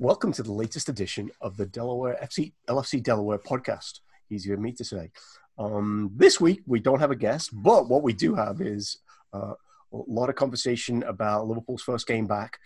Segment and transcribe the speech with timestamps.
[0.00, 4.00] Welcome to the latest edition of the Delaware FC LFC Delaware podcast.
[4.28, 5.12] Easier for me to say.
[5.56, 8.98] Um, this week we don't have a guest, but what we do have is
[9.32, 9.54] uh,
[9.92, 12.58] a lot of conversation about Liverpool's first game back.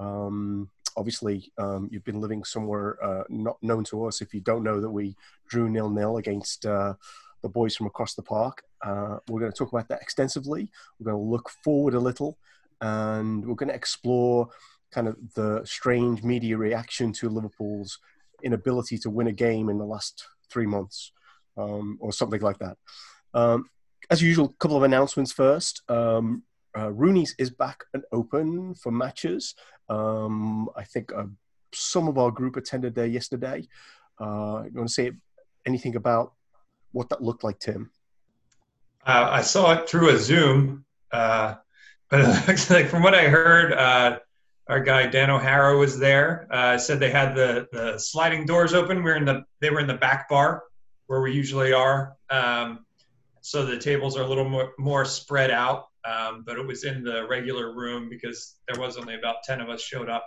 [0.00, 4.20] Um, obviously, um, you've been living somewhere uh, not known to us.
[4.20, 5.14] If you don't know that we
[5.48, 6.94] drew nil nil against uh,
[7.42, 10.68] the boys from across the park, uh, we're going to talk about that extensively.
[10.98, 12.38] We're going to look forward a little,
[12.80, 14.48] and we're going to explore
[14.92, 17.98] kind of the strange media reaction to Liverpool's
[18.42, 21.12] inability to win a game in the last three months,
[21.56, 22.76] um, or something like that.
[23.34, 23.70] Um,
[24.10, 25.82] as usual, a couple of announcements first.
[25.88, 26.42] Um,
[26.76, 29.54] uh, Rooney's is back and open for matches.
[29.88, 31.24] Um, I think uh,
[31.74, 33.66] some of our group attended there yesterday.
[34.18, 35.12] Uh, you want to say
[35.66, 36.32] anything about
[36.92, 37.90] what that looked like, Tim?
[39.04, 41.54] Uh, I saw it through a Zoom, uh,
[42.10, 44.18] but like from what I heard, uh,
[44.68, 46.46] our guy Dan O'Hara was there.
[46.50, 49.02] Uh, said they had the, the sliding doors open.
[49.02, 50.62] We are in the they were in the back bar
[51.06, 52.14] where we usually are.
[52.30, 52.86] Um,
[53.40, 57.02] so the tables are a little more, more spread out, um, but it was in
[57.02, 60.26] the regular room because there was only about ten of us showed up.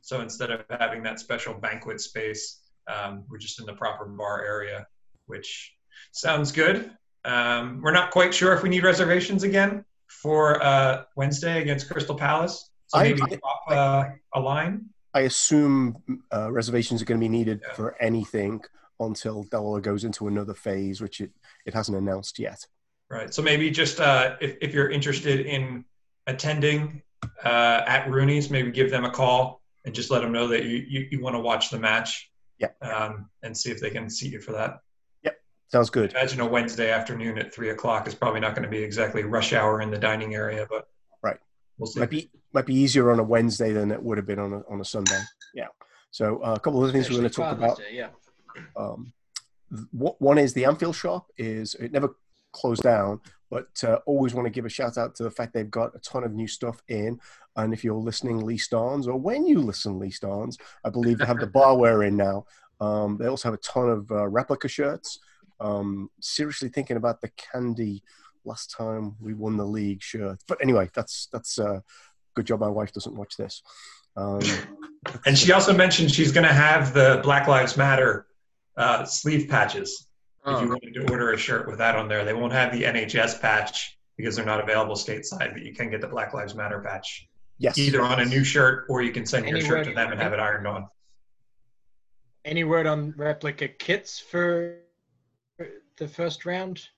[0.00, 2.60] So instead of having that special banquet space,
[2.92, 4.86] um, we're just in the proper bar area,
[5.26, 5.74] which
[6.12, 6.90] sounds good.
[7.24, 12.16] Um, we're not quite sure if we need reservations again for uh, Wednesday against Crystal
[12.16, 12.70] Palace.
[12.92, 14.04] So maybe I, drop uh,
[14.34, 14.86] a line.
[15.14, 15.96] I assume
[16.32, 17.74] uh, reservations are going to be needed yeah.
[17.74, 18.60] for anything
[19.00, 21.30] until Delaware goes into another phase, which it,
[21.64, 22.66] it hasn't announced yet.
[23.10, 23.32] Right.
[23.32, 25.84] So maybe just uh, if, if you're interested in
[26.26, 27.02] attending
[27.44, 30.84] uh, at Rooney's, maybe give them a call and just let them know that you,
[30.86, 32.30] you, you want to watch the match.
[32.58, 32.68] Yeah.
[32.80, 34.80] Um, and see if they can seat you for that.
[35.24, 35.36] Yep.
[35.68, 36.14] Sounds good.
[36.14, 39.24] I imagine a Wednesday afternoon at three o'clock is probably not going to be exactly
[39.24, 40.86] rush hour in the dining area, but
[41.22, 41.38] right.
[41.78, 42.00] We'll see.
[42.00, 44.62] Might be might be easier on a Wednesday than it would have been on a,
[44.68, 45.20] on a Sunday.
[45.54, 45.68] Yeah.
[46.10, 47.78] So uh, a couple of other things we're going to talk about.
[47.78, 48.08] Day, yeah.
[48.76, 49.12] Um,
[49.92, 52.14] one is the Anfield shop is it never
[52.52, 53.20] closed down,
[53.50, 55.98] but uh, always want to give a shout out to the fact they've got a
[56.00, 57.18] ton of new stuff in.
[57.56, 61.26] And if you're listening Lee Starnes, or when you listen Lee Starnes, I believe they
[61.26, 62.44] have the barware in now.
[62.80, 65.20] Um, they also have a ton of uh, replica shirts.
[65.60, 68.02] Um, seriously thinking about the candy
[68.44, 70.42] last time we won the league shirt.
[70.48, 71.80] But anyway, that's that's uh,
[72.34, 73.62] good job my wife doesn't watch this.
[74.16, 74.40] Um,
[75.26, 78.26] and she also mentioned she's going to have the Black Lives Matter
[78.76, 80.08] uh, sleeve patches.
[80.44, 80.56] Oh.
[80.56, 82.82] If you wanted to order a shirt with that on there, they won't have the
[82.82, 86.80] NHS patch because they're not available stateside, but you can get the Black Lives Matter
[86.80, 87.28] patch.
[87.58, 87.78] Yes.
[87.78, 90.20] Either on a new shirt or you can send Any your shirt to them and
[90.20, 90.88] have it ironed on.
[92.44, 94.78] Any word on replica kits for
[95.96, 96.88] the first round?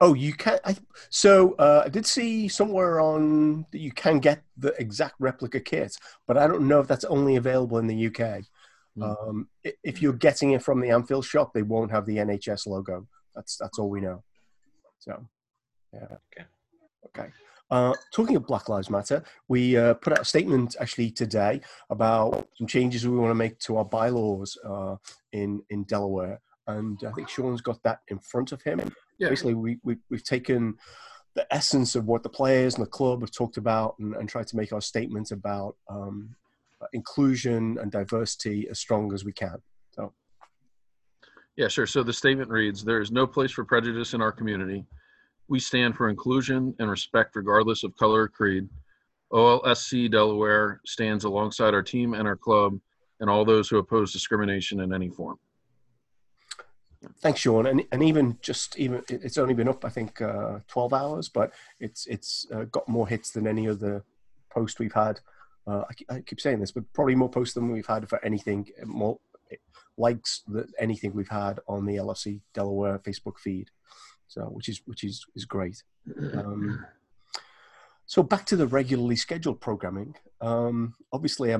[0.00, 0.58] Oh, you can.
[0.64, 0.76] I,
[1.08, 5.96] so uh, I did see somewhere on that you can get the exact replica kit,
[6.26, 8.42] but I don't know if that's only available in the UK.
[8.98, 9.02] Mm.
[9.28, 9.48] Um,
[9.82, 13.06] if you're getting it from the Anfield shop, they won't have the NHS logo.
[13.34, 14.22] That's that's all we know.
[14.98, 15.26] So,
[15.92, 16.04] yeah.
[16.04, 16.46] Okay.
[17.06, 17.30] Okay.
[17.70, 21.60] Uh, talking of Black Lives Matter, we uh, put out a statement actually today
[21.90, 24.96] about some changes we want to make to our bylaws uh,
[25.32, 28.80] in in Delaware, and I think Sean's got that in front of him
[29.18, 29.28] yeah.
[29.28, 30.74] basically we, we we've taken
[31.34, 34.46] the essence of what the players and the club have talked about and, and tried
[34.46, 36.34] to make our statement about um,
[36.92, 39.56] inclusion and diversity as strong as we can.
[39.90, 40.12] So,
[41.56, 41.86] yeah, sure.
[41.86, 44.86] So the statement reads: "There is no place for prejudice in our community.
[45.48, 48.68] We stand for inclusion and respect, regardless of color or creed."
[49.32, 52.78] OLSC Delaware stands alongside our team and our club
[53.18, 55.38] and all those who oppose discrimination in any form.
[57.20, 57.66] Thanks, Sean.
[57.66, 61.52] And and even just even it's only been up, I think, uh, twelve hours, but
[61.80, 64.04] it's it's uh, got more hits than any other
[64.50, 65.20] post we've had.
[65.66, 68.68] Uh, I, I, keep saying this, but probably more posts than we've had for anything
[68.84, 69.18] more
[69.96, 73.70] likes than anything we've had on the LFC Delaware Facebook feed.
[74.28, 75.82] So, which is which is is great.
[76.34, 76.84] Um,
[78.06, 80.14] so back to the regularly scheduled programming.
[80.40, 81.58] Um, obviously, uh,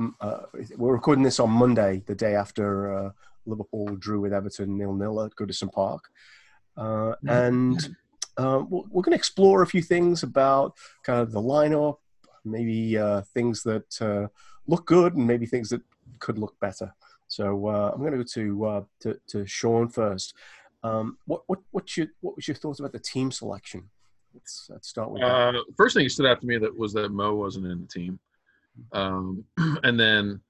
[0.77, 3.11] we're recording this on Monday, the day after uh,
[3.47, 6.05] Liverpool drew with Everton nil nil at Goodison Park,
[6.77, 7.97] uh, and
[8.37, 11.99] uh, we're, we're going to explore a few things about kind of the lineup,
[12.45, 14.29] maybe uh, things that uh,
[14.67, 15.83] look good, and maybe things that
[16.19, 16.93] could look better.
[17.29, 20.35] So uh, I'm going to go to, uh, to to Sean first.
[20.83, 23.89] Um, what what what's your what was your thoughts about the team selection?
[24.35, 27.11] Let's, let's start with uh, first thing that stood out to me that was that
[27.11, 28.19] Mo wasn't in the team,
[28.93, 29.45] um,
[29.83, 30.41] and then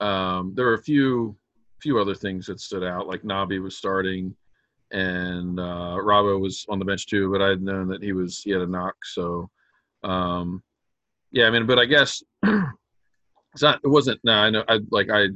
[0.00, 1.36] um, there were a few
[1.80, 4.34] few other things that stood out, like Naby was starting,
[4.92, 7.30] and uh, was on the bench too.
[7.30, 9.50] But I had known that he was he had a knock, so
[10.04, 10.62] um,
[11.32, 11.46] yeah.
[11.46, 12.22] I mean, but I guess
[13.56, 13.80] It's not.
[13.82, 14.20] It wasn't.
[14.22, 14.64] No, I know.
[14.68, 15.08] I like.
[15.10, 15.28] I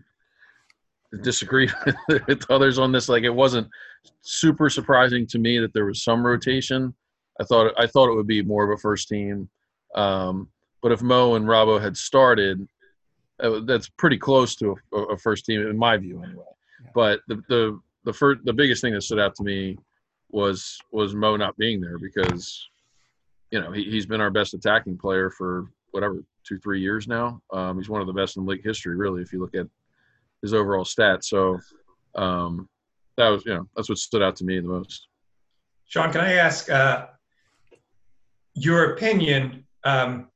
[1.22, 1.70] disagree
[2.28, 3.08] with others on this.
[3.08, 3.66] Like, it wasn't
[4.20, 6.94] super surprising to me that there was some rotation.
[7.40, 7.72] I thought.
[7.78, 9.48] I thought it would be more of a first team.
[9.94, 10.50] Um,
[10.82, 12.68] but if Mo and Robbo had started,
[13.42, 16.44] uh, that's pretty close to a, a, first team in my view, anyway.
[16.84, 16.90] Yeah.
[16.94, 19.78] But the the the first the biggest thing that stood out to me
[20.30, 22.68] was was Mo not being there because
[23.50, 27.40] you know he, he's been our best attacking player for whatever two three years now.
[27.52, 29.66] Um, he's one of the best in league history, really, if you look at
[30.42, 31.24] his overall stats.
[31.24, 31.58] So
[32.14, 32.68] um,
[33.16, 35.08] that was you know that's what stood out to me the most.
[35.86, 37.06] Sean, can I ask uh,
[38.54, 39.64] your opinion?
[39.84, 40.28] Um,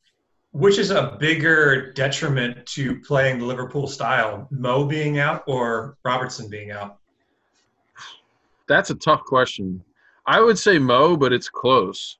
[0.54, 6.48] which is a bigger detriment to playing the Liverpool style, Mo being out or Robertson
[6.48, 6.98] being out?
[8.68, 9.82] That's a tough question.
[10.26, 12.18] I would say Mo, but it's close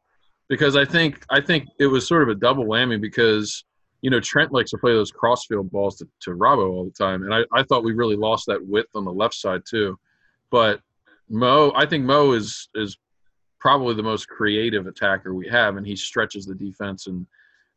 [0.48, 3.64] because I think I think it was sort of a double whammy because
[4.02, 7.22] you know Trent likes to play those crossfield balls to, to Robbo all the time,
[7.22, 9.96] and I, I thought we really lost that width on the left side too.
[10.50, 10.80] But
[11.30, 12.98] Mo, I think Mo is is
[13.60, 17.06] probably the most creative attacker we have, and he stretches the defense.
[17.06, 17.28] And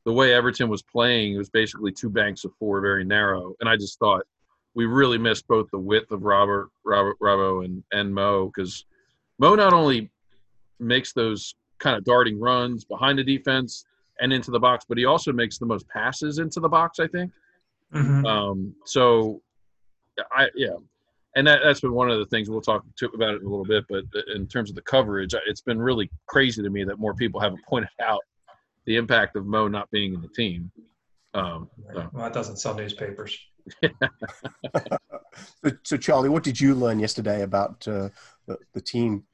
[0.08, 3.54] the way Everton was playing, it was basically two banks of four, very narrow.
[3.60, 4.26] And I just thought
[4.74, 8.86] we really missed both the width of Robert, Robert, Robbo, and and Mo because
[9.38, 10.10] Mo not only
[10.80, 13.84] makes those kind of darting runs behind the defense
[14.22, 17.00] and into the box, but he also makes the most passes into the box.
[17.02, 17.34] I think.
[17.94, 18.26] Mm-hmm.
[18.26, 19.42] Um, so,
[20.32, 20.78] I yeah,
[21.36, 23.50] and that, that's been one of the things we'll talk to, about it in a
[23.50, 23.84] little bit.
[23.90, 27.42] But in terms of the coverage, it's been really crazy to me that more people
[27.42, 28.22] haven't pointed out
[28.88, 30.72] the impact of Mo not being in the team.
[31.36, 32.10] Um, so.
[32.14, 33.38] Well, that doesn't sell newspapers.
[33.84, 38.10] so, so, Charlie, what did you learn yesterday about uh,
[38.48, 39.26] the, the team?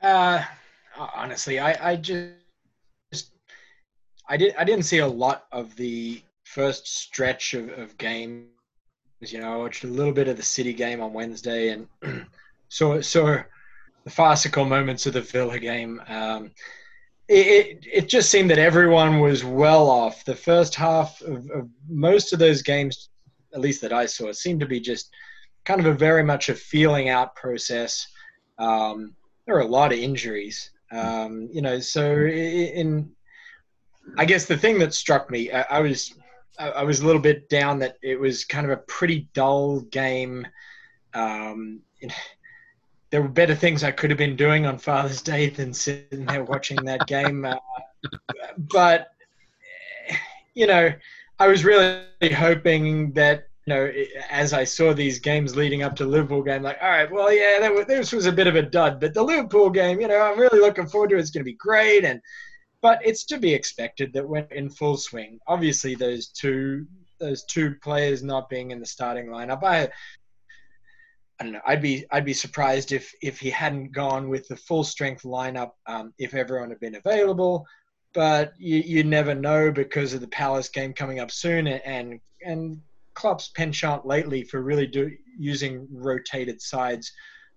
[0.00, 0.42] Uh,
[0.96, 3.32] honestly, I, I just,
[4.28, 8.46] I did, I didn't see a lot of the first stretch of, of games.
[9.20, 11.88] You know, I watched a little bit of the City game on Wednesday and
[12.68, 13.38] saw saw
[14.04, 16.00] the farcical moments of the Villa game.
[16.06, 16.52] Um,
[17.28, 20.24] it, it just seemed that everyone was well off.
[20.24, 23.10] The first half of, of, most of those games,
[23.52, 25.10] at least that I saw, seemed to be just
[25.64, 28.06] kind of a very much a feeling out process.
[28.58, 29.14] Um,
[29.44, 31.80] there were a lot of injuries, um, you know.
[31.80, 33.10] So in,
[34.16, 36.14] I guess the thing that struck me, I, I was,
[36.58, 39.80] I, I, was a little bit down that it was kind of a pretty dull
[39.80, 40.46] game.
[41.12, 41.80] Um,
[43.10, 46.44] there were better things I could have been doing on Father's Day than sitting there
[46.44, 47.44] watching that game.
[47.44, 47.56] Uh,
[48.56, 49.08] but
[50.54, 50.92] you know,
[51.38, 52.04] I was really
[52.34, 53.92] hoping that you know,
[54.30, 57.68] as I saw these games leading up to Liverpool game, like, all right, well, yeah,
[57.68, 60.38] was, this was a bit of a dud, but the Liverpool game, you know, I'm
[60.38, 61.16] really looking forward to.
[61.16, 61.20] it.
[61.20, 62.20] It's going to be great, and
[62.80, 66.86] but it's to be expected that when in full swing, obviously those two
[67.18, 69.88] those two players not being in the starting lineup, I
[71.38, 71.60] I don't know.
[71.66, 75.72] I'd be I'd be surprised if if he hadn't gone with the full strength lineup
[75.86, 77.66] um, if everyone had been available.
[78.14, 82.80] But you, you never know because of the Palace game coming up soon and and,
[83.14, 87.10] Klopp's penchant lately for really do, using rotated sides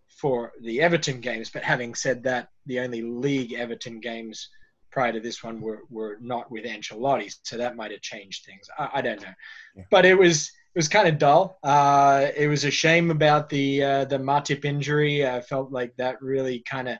[0.07, 1.49] for the Everton games.
[1.49, 4.49] But having said that, the only league Everton games
[4.89, 8.69] prior to this one were, were not with Ancelotti, so that might have changed things.
[8.77, 9.33] I, I don't know,
[9.75, 9.83] yeah.
[9.91, 11.57] but it was it was kind of dull.
[11.63, 15.27] Uh, it was a shame about the uh, the Matip injury.
[15.27, 16.97] I felt like that really kind of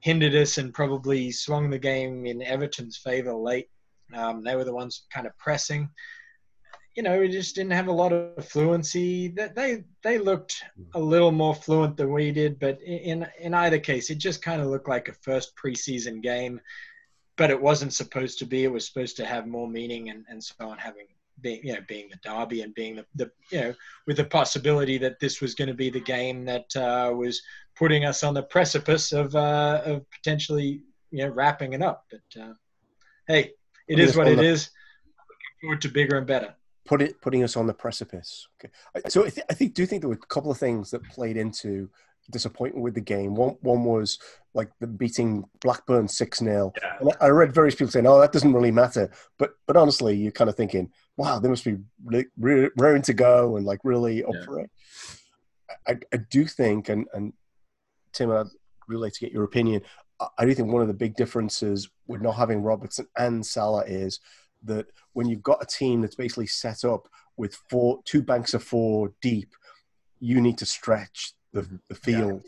[0.00, 3.68] hindered us and probably swung the game in Everton's favour late.
[4.12, 5.88] Um, they were the ones kind of pressing.
[6.96, 9.28] You know, we just didn't have a lot of fluency.
[9.28, 10.62] They they looked
[10.94, 14.60] a little more fluent than we did, but in in either case, it just kind
[14.60, 16.60] of looked like a first preseason game.
[17.36, 18.64] But it wasn't supposed to be.
[18.64, 21.06] It was supposed to have more meaning and, and so on, having
[21.40, 23.74] being you know being the derby and being the, the you know
[24.06, 27.42] with the possibility that this was going to be the game that uh, was
[27.76, 32.06] putting us on the precipice of uh, of potentially you know wrapping it up.
[32.10, 32.54] But uh,
[33.28, 33.52] hey,
[33.88, 34.70] it is what it the, is.
[35.28, 36.54] Looking forward to bigger and better.
[36.84, 38.48] Put it putting us on the precipice.
[38.60, 38.72] Okay,
[39.08, 41.36] so I, th- I think do think there were a couple of things that played
[41.36, 41.88] into
[42.30, 43.34] disappointment with the game.
[43.34, 44.18] One one was
[44.54, 47.12] like the beating Blackburn six 0 yeah.
[47.20, 50.50] I read various people saying, "Oh, that doesn't really matter," but but honestly, you're kind
[50.50, 54.34] of thinking, "Wow, they must be really, really raring to go and like really up
[54.44, 54.70] for it."
[55.86, 57.32] I, I do think, and and
[58.12, 58.46] Tim, I'd
[58.88, 59.82] really like to get your opinion.
[60.38, 64.20] I do think one of the big differences with not having Robertson and Salah is
[64.64, 68.62] that when you've got a team that's basically set up with four, two banks of
[68.62, 69.52] four deep,
[70.20, 71.76] you need to stretch the, mm-hmm.
[71.88, 72.42] the field.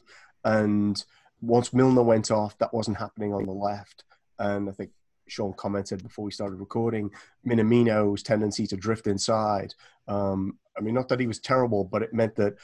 [0.45, 0.59] Yeah.
[0.59, 1.05] And
[1.41, 4.05] once Milner went off, that wasn't happening on the left.
[4.39, 4.91] And I think
[5.27, 7.11] Sean commented before we started recording,
[7.47, 9.75] Minamino's tendency to drift inside.
[10.09, 12.55] Um, I mean, not that he was terrible, but it meant that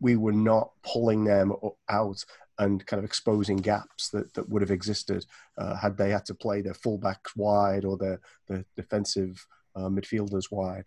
[0.00, 1.52] we were not pulling them
[1.88, 2.24] out
[2.58, 5.24] and kind of exposing gaps that, that would have existed
[5.58, 10.50] uh, had they had to play their fullbacks wide or their, their defensive uh, midfielders
[10.50, 10.84] wide.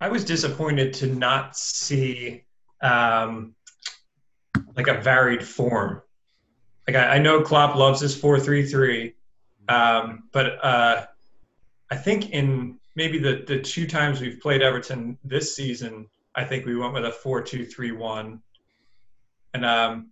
[0.00, 2.44] I was disappointed to not see
[2.80, 3.54] um,
[4.76, 6.02] like a varied form.
[6.86, 9.14] Like I, I know Klopp loves his four three three,
[9.68, 11.06] um, but uh,
[11.90, 16.66] I think in maybe the the two times we've played Everton this season, I think
[16.66, 18.42] we went with a four two three one,
[19.54, 20.10] and um,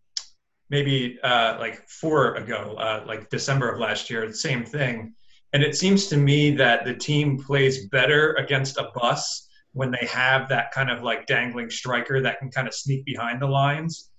[0.71, 5.15] maybe uh, like four ago, uh, like December of last year, the same thing.
[5.53, 10.07] And it seems to me that the team plays better against a bus when they
[10.07, 14.11] have that kind of like dangling striker that can kind of sneak behind the lines,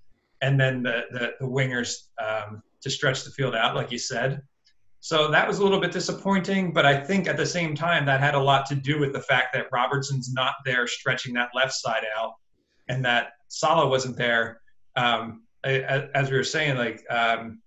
[0.42, 4.42] and then the the, the wingers um, to stretch the field out, like you said.
[5.08, 8.20] So that was a little bit disappointing, but I think at the same time that
[8.20, 11.72] had a lot to do with the fact that Robertson's not there stretching that left
[11.72, 12.34] side out,
[12.90, 14.60] and that Salah wasn't there.
[14.98, 17.62] Um, as we were saying, like um,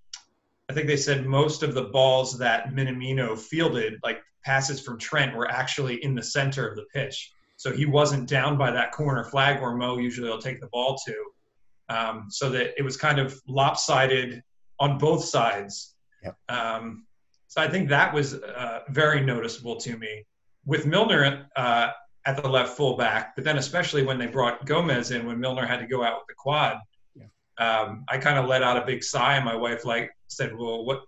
[0.69, 5.35] I think they said most of the balls that Minamino fielded, like passes from Trent,
[5.35, 7.33] were actually in the center of the pitch.
[7.57, 10.99] So he wasn't down by that corner flag where Mo usually will take the ball
[11.07, 11.25] to.
[11.89, 14.43] Um, so that it was kind of lopsided
[14.79, 15.95] on both sides.
[16.23, 16.37] Yep.
[16.51, 17.07] Um,
[17.51, 20.25] so I think that was uh, very noticeable to me.
[20.67, 21.89] With Milner uh,
[22.25, 25.81] at the left fullback, but then especially when they brought Gomez in, when Milner had
[25.81, 26.79] to go out with the quad,
[27.59, 30.85] um, I kind of let out a big sigh, and my wife like said, "Well,
[30.85, 31.03] what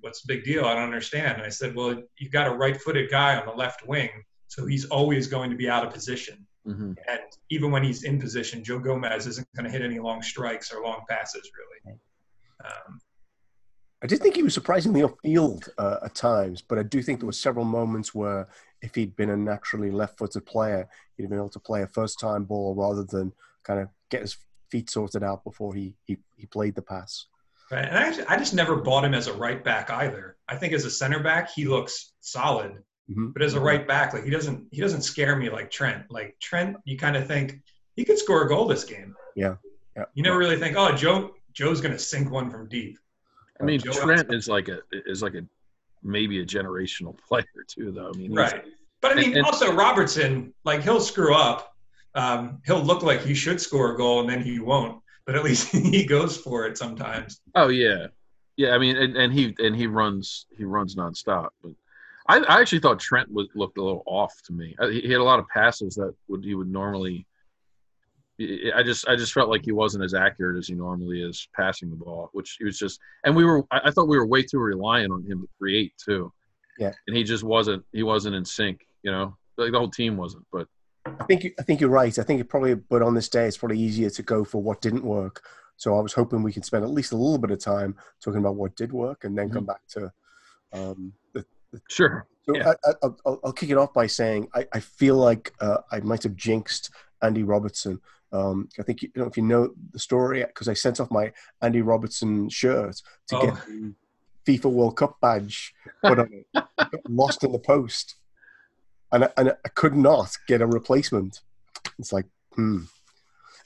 [0.00, 0.64] what's the big deal?
[0.64, 3.86] I don't understand." And I said, "Well, you've got a right-footed guy on the left
[3.86, 4.10] wing,
[4.48, 6.44] so he's always going to be out of position.
[6.66, 6.94] Mm-hmm.
[7.08, 10.72] And even when he's in position, Joe Gomez isn't going to hit any long strikes
[10.72, 11.96] or long passes, really."
[12.64, 13.00] Um,
[14.02, 17.20] I did think he was surprisingly off field uh, at times, but I do think
[17.20, 18.48] there were several moments where
[18.80, 22.44] if he'd been a naturally left-footed player, he'd have been able to play a first-time
[22.44, 24.38] ball rather than kind of get his
[24.70, 27.26] feet sorted out before he he, he played the pass.
[27.70, 30.36] Right, and I, I just never bought him as a right back either.
[30.48, 32.72] I think as a center back, he looks solid,
[33.10, 33.28] mm-hmm.
[33.28, 36.10] but as a right back, like he doesn't he doesn't scare me like Trent.
[36.10, 37.60] Like Trent, you kind of think
[37.96, 39.14] he could score a goal this game.
[39.36, 39.56] Yeah,
[39.94, 40.06] yeah.
[40.14, 42.98] You never really think, oh, Joe Joe's going to sink one from deep.
[43.60, 45.42] I mean, Joe Trent is like a is like a
[46.02, 48.10] maybe a generational player too, though.
[48.14, 48.64] I mean, right.
[49.00, 51.74] But I mean, and, and, also Robertson, like he'll screw up.
[52.14, 55.00] Um, he'll look like he should score a goal and then he won't.
[55.26, 57.40] But at least he goes for it sometimes.
[57.54, 58.06] Oh yeah,
[58.56, 58.70] yeah.
[58.70, 61.48] I mean, and, and he and he runs he runs nonstop.
[61.62, 61.72] But
[62.28, 64.76] I, I actually thought Trent was looked a little off to me.
[64.90, 67.26] He had a lot of passes that would he would normally.
[68.74, 71.90] I just I just felt like he wasn't as accurate as he normally is passing
[71.90, 72.98] the ball, which he was just.
[73.24, 76.32] And we were I thought we were way too reliant on him to create too.
[76.78, 76.92] Yeah.
[77.06, 78.86] And he just wasn't he wasn't in sync.
[79.02, 80.46] You know, like the whole team wasn't.
[80.52, 80.68] But
[81.06, 82.18] I think you, I think you're right.
[82.18, 84.80] I think it probably, but on this day, it's probably easier to go for what
[84.80, 85.42] didn't work.
[85.76, 88.40] So I was hoping we could spend at least a little bit of time talking
[88.40, 89.54] about what did work, and then mm-hmm.
[89.56, 90.12] come back to
[90.72, 92.26] um, the, the, sure.
[92.42, 92.74] So yeah.
[93.02, 96.36] I, will kick it off by saying I, I feel like uh, I might have
[96.36, 96.90] jinxed
[97.22, 98.00] Andy Robertson.
[98.32, 101.32] Um, I think you know if you know the story because I sent off my
[101.62, 102.96] Andy Robertson shirt
[103.28, 103.46] to Oh.
[103.46, 103.94] get the
[104.46, 108.16] FIFA World Cup badge put on it, Got lost in the post,
[109.12, 111.40] and I, and I could not get a replacement.
[111.98, 112.84] It's like, hmm.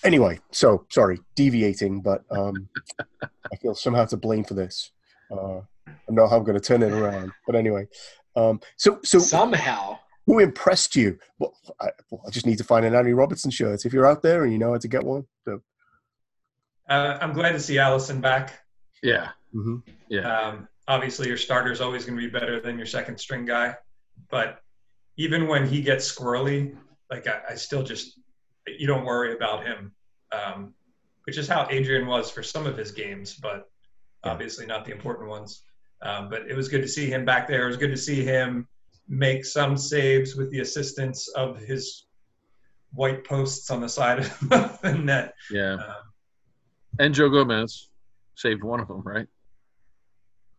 [0.02, 2.68] Anyway, so sorry, deviating, but um,
[3.23, 4.90] I feel somehow to blame for this.
[5.30, 7.87] Uh, I don't know how I'm going to turn it around, but anyway.
[8.37, 9.99] Um, so, so Somehow.
[10.26, 11.18] Who impressed you?
[11.38, 13.84] Well I, well, I just need to find an Andy Robertson shirt.
[13.84, 15.60] If you're out there and you know how to get one, so,
[16.88, 18.60] Uh, I'm glad to see Alisson back.
[19.02, 19.30] Yeah.
[19.54, 19.82] mhm.
[20.08, 20.26] Yeah.
[20.38, 23.76] Um, obviously, your starter is always going to be better than your second string guy,
[24.30, 24.60] but
[25.16, 26.76] even when he gets squirrely,
[27.10, 28.18] like I, I still just
[28.66, 29.92] you don't worry about him,
[30.32, 30.74] um,
[31.24, 33.68] which is how Adrian was for some of his games, but
[34.24, 35.64] obviously not the important ones.
[36.02, 37.64] Um, but it was good to see him back there.
[37.64, 38.66] It was good to see him
[39.08, 42.06] make some saves with the assistance of his
[42.92, 44.38] white posts on the side of
[44.82, 45.34] the net.
[45.50, 45.75] yeah.
[45.75, 45.94] Um,
[46.99, 47.88] And Joe Gomez
[48.37, 49.26] saved one of them, right?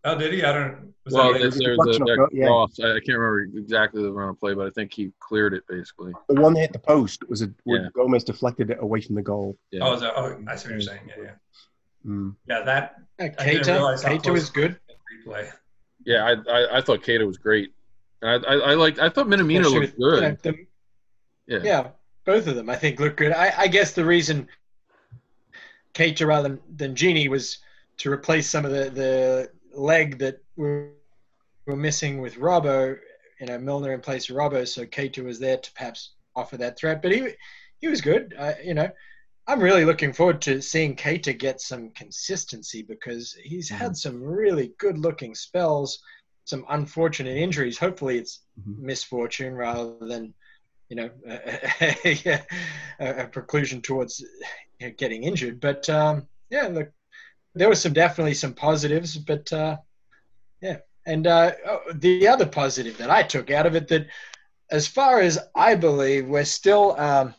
[0.07, 0.43] oh, did he?
[0.43, 0.93] I don't.
[1.09, 2.45] Well, that there's, there's a, Deflection of that yeah.
[2.45, 2.79] cross.
[2.79, 5.63] I, I can't remember exactly the run of play, but I think he cleared it
[5.67, 6.13] basically.
[6.29, 7.87] the one that hit the post was a when Yeah.
[7.95, 9.57] Gomez deflected it away from the goal.
[9.71, 9.81] Yeah.
[9.83, 11.01] Oh, is that, oh, I see what you're saying.
[11.07, 11.31] Yeah, yeah.
[12.05, 12.35] Mm.
[12.47, 14.79] Yeah, that Uh, I didn't Keita, Keita was good.
[15.25, 15.49] replay.
[16.05, 17.71] Yeah, I, I, I thought Keita was great.
[18.23, 20.67] I, I, I like I thought Minamino Especially looked good.
[21.47, 21.59] Yeah.
[21.63, 21.87] yeah,
[22.25, 23.31] both of them I think look good.
[23.31, 24.47] I, I guess the reason
[25.93, 27.59] Keita rather than, than Gini was
[27.97, 30.87] to replace some of the, the leg that we
[31.65, 32.97] were missing with Robbo,
[33.39, 36.77] you know, Milner in place of Robbo, so Keita was there to perhaps offer that
[36.77, 37.01] threat.
[37.01, 37.29] But he
[37.79, 38.33] he was good.
[38.37, 38.89] Uh, you know,
[39.47, 43.77] I'm really looking forward to seeing Keita get some consistency because he's Mm-hmm.
[43.77, 45.99] had some really good looking spells,
[46.45, 47.77] some unfortunate injuries.
[47.77, 48.79] Hopefully, it's Mhm.
[48.79, 50.33] misfortune rather than,
[50.89, 51.35] you know, a,
[52.99, 54.21] a, a preclusion towards
[54.79, 55.59] you know, getting injured.
[55.59, 56.91] But um, yeah, look,
[57.53, 59.77] there was some definitely some positives, but uh,
[60.61, 60.77] yeah.
[61.05, 64.07] And uh, oh, the other positive that I took out of it that,
[64.71, 67.35] as far as I believe, we're still um,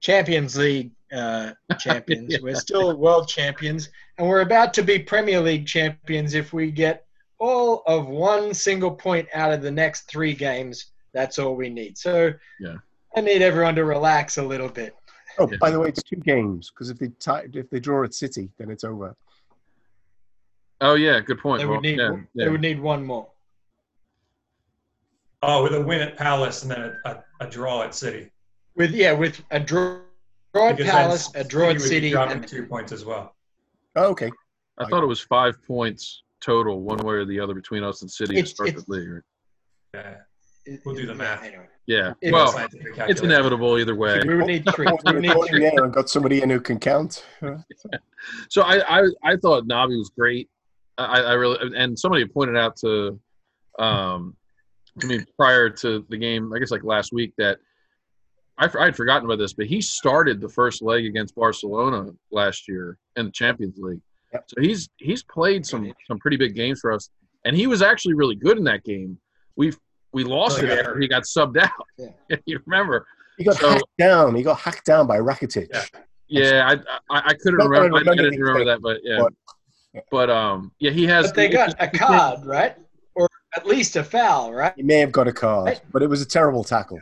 [0.00, 2.32] Champions League uh, champions.
[2.32, 2.38] Yeah.
[2.42, 7.03] We're still world champions, and we're about to be Premier League champions if we get
[7.38, 10.86] all of one single point out of the next three games.
[11.12, 11.96] That's all we need.
[11.98, 12.76] So Yeah.
[13.16, 14.94] I need everyone to relax a little bit.
[15.38, 15.56] Oh, Yeah.
[15.60, 18.50] by the way, it's two games because if they tie, if they draw at City,
[18.58, 19.16] then it's over.
[20.80, 21.60] Oh yeah, good point.
[21.60, 23.30] They Well, would need yeah, they would need one more.
[25.42, 28.30] Oh, with a win at Palace and then a, a, a draw at City.
[28.76, 29.98] With yeah, with a draw,
[30.52, 33.34] draw at Because Palace, a draw at would be City, and two points as well.
[33.96, 34.30] Oh, okay.
[34.78, 38.10] I thought it was five points total, one way or the other, between us and
[38.10, 39.08] City to It's- start the league.
[39.08, 39.22] right?
[39.94, 40.16] Yeah.
[40.84, 41.42] We'll do the math.
[41.44, 42.14] Anyway, Yeah.
[42.22, 42.54] It- Well,
[43.08, 44.22] it's inevitable either way.
[44.26, 44.86] we would need three.
[44.86, 45.60] We would need three.
[45.60, 47.24] there and got somebody in who can count.
[48.48, 50.48] So I, I, I thought Naby was great.
[50.96, 53.20] I, I really and somebody pointed out to,
[53.78, 54.34] um,
[55.00, 57.58] to me prior to the game, I guess like last week that
[58.56, 62.66] I I had forgotten about this, but he started the first leg against Barcelona last
[62.66, 64.00] year in the Champions League.
[64.34, 64.44] Yep.
[64.48, 67.08] So he's he's played some some pretty big games for us,
[67.44, 69.18] and he was actually really good in that game.
[69.56, 69.72] We
[70.12, 71.70] we lost Really it after he got subbed out.
[71.98, 72.36] Yeah.
[72.46, 73.06] you remember?
[73.38, 74.34] He got So- hacked down.
[74.34, 75.68] He got hacked down by Rakitic.
[75.72, 75.84] Yeah.
[76.26, 76.72] Yeah, I
[77.14, 78.10] I, I couldn't Not that I remember.
[78.10, 79.18] I, I didn't remember that, but yeah.
[79.20, 79.34] but-
[80.10, 81.26] But um, yeah, he has.
[81.28, 82.76] But they got a card, right?
[83.14, 84.72] Or at least a foul, right?
[84.74, 85.80] He may have got a card, Right.
[85.92, 86.98] but it was a terrible tackle.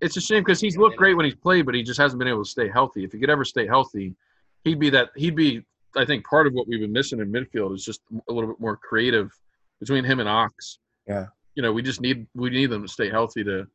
[0.00, 2.28] It's a shame because he's looked great when he's played, but he just hasn't been
[2.28, 3.02] able to stay healthy.
[3.02, 4.14] If he could ever stay healthy,
[4.62, 5.08] he'd be that.
[5.16, 5.64] He'd be,
[5.96, 8.60] I think, part of what we've been missing in midfield is just a little bit
[8.60, 9.30] more creative
[9.80, 10.78] between him and Ox.
[11.06, 11.26] Yeah.
[11.54, 13.42] You know, we just need we need them to stay healthy.
[13.44, 13.66] To,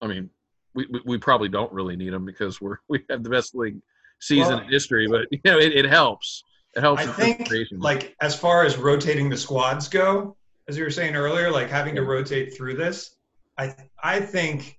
[0.00, 0.30] I mean,
[0.74, 3.78] we we, we probably don't really need them because we're we have the best league
[4.20, 6.44] season Well- in history, but you know, it, it helps.
[6.74, 7.02] It helps.
[7.02, 11.50] I think, like, as far as rotating the squads go, as you were saying earlier,
[11.50, 13.16] like having to rotate through this,
[13.58, 14.78] I I think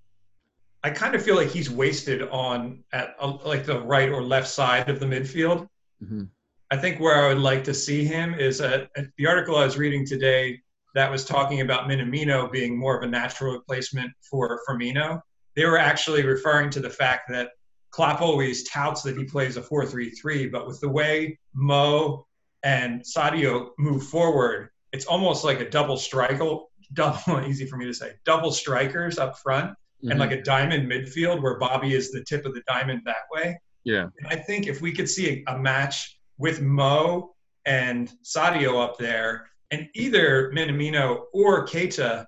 [0.84, 4.48] I kind of feel like he's wasted on at uh, like the right or left
[4.48, 5.68] side of the midfield.
[6.04, 6.30] Mhm.
[6.74, 9.78] I think where I would like to see him is at the article I was
[9.78, 10.60] reading today
[10.96, 15.22] that was talking about Minamino being more of a natural replacement for Firmino.
[15.56, 17.50] They were actually referring to the fact that
[17.92, 22.26] Klopp always touts that he plays a 4-3-3, but with the way Mo
[22.64, 26.56] and Sadio move forward, it's almost like a double striker,
[26.94, 30.18] double easy for me to say, double strikers up front and Mhm.
[30.20, 33.60] like a diamond midfield where Bobby is the tip of the diamond that way.
[33.84, 38.84] yeah, And I think if we could see a, a match with Mo and Sadio
[38.84, 42.26] up there, and either Minamino or Keita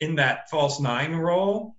[0.00, 1.76] in that false nine role,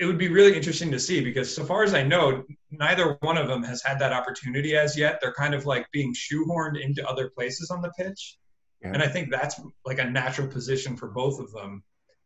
[0.00, 3.36] it would be really interesting to see because, so far as I know, neither one
[3.36, 5.18] of them has had that opportunity as yet.
[5.20, 8.38] They're kind of like being shoehorned into other places on the pitch.
[8.80, 8.92] Yeah.
[8.92, 11.82] And I think that's like a natural position for both of them.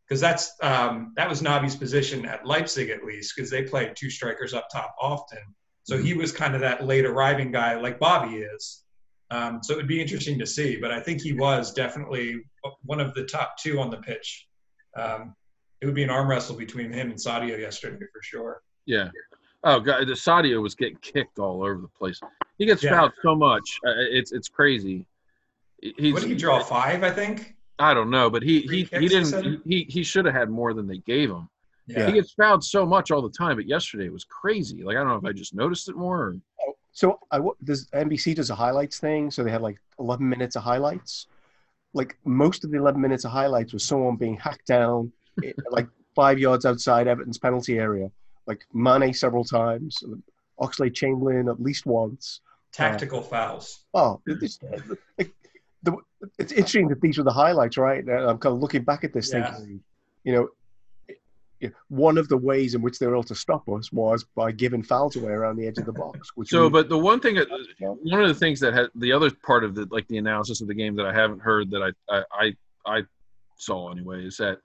[0.07, 4.11] Because that's um, that was Naby's position at Leipzig at least, because they played two
[4.11, 5.39] strikers up top often.
[5.85, 8.85] So he was kind of that late arriving guy like Bobby is.
[9.31, 12.43] Um, so it would be interesting to see, but I think he was definitely
[12.85, 14.47] one of the top two on the pitch.
[14.97, 15.35] Um,
[15.81, 18.63] it would be an arm wrestle between him and Sadio yesterday for sure.
[18.87, 19.09] Yeah.
[19.65, 22.21] Oh god, the Sadio was getting kicked all over the place.
[22.59, 22.91] He gets Yeah.
[22.91, 23.79] fouled so much.
[23.87, 25.07] Uh, it's it's crazy.
[25.81, 26.63] He's, what did he draw?
[26.63, 27.55] Five, I think.
[27.79, 30.75] I don't know, but he Three he, he didn't he he should have had more
[30.75, 31.49] than they gave him.
[31.87, 32.07] Yeah.
[32.07, 34.83] He gets fouled so much all the time, but yesterday it was crazy.
[34.85, 36.19] Like I don't know if I just noticed it more.
[36.19, 36.37] Or,
[36.93, 39.31] So I wa- does NBC does a highlights thing.
[39.31, 41.27] So they had like 11 minutes of highlights.
[41.95, 45.13] Like most of the 11 minutes of highlights was someone being hacked down,
[45.71, 48.11] like five yards outside Everton's penalty area.
[48.47, 50.03] Like Mane several times,
[50.61, 52.41] Oxlade-Chamberlain at least once.
[52.73, 53.81] Tactical fouls.
[53.93, 54.59] Oh, this,
[55.19, 55.33] like,
[55.83, 55.97] the,
[56.39, 58.03] it's interesting that these were the highlights, right?
[58.03, 59.53] And I'm kind of looking back at this, Yeah.
[59.55, 59.83] thinking,
[60.25, 60.49] you know,
[61.63, 64.51] yeah, one of the ways in which they were able to stop us was by
[64.53, 66.31] giving fouls away around the edge of the box.
[66.35, 67.49] Which so, but the one thing, that-
[67.79, 70.69] one of the things that had the other part of the like the analysis of
[70.69, 72.53] the game that I haven't heard that I I I,
[72.99, 73.03] I
[73.57, 74.59] saw anyway is that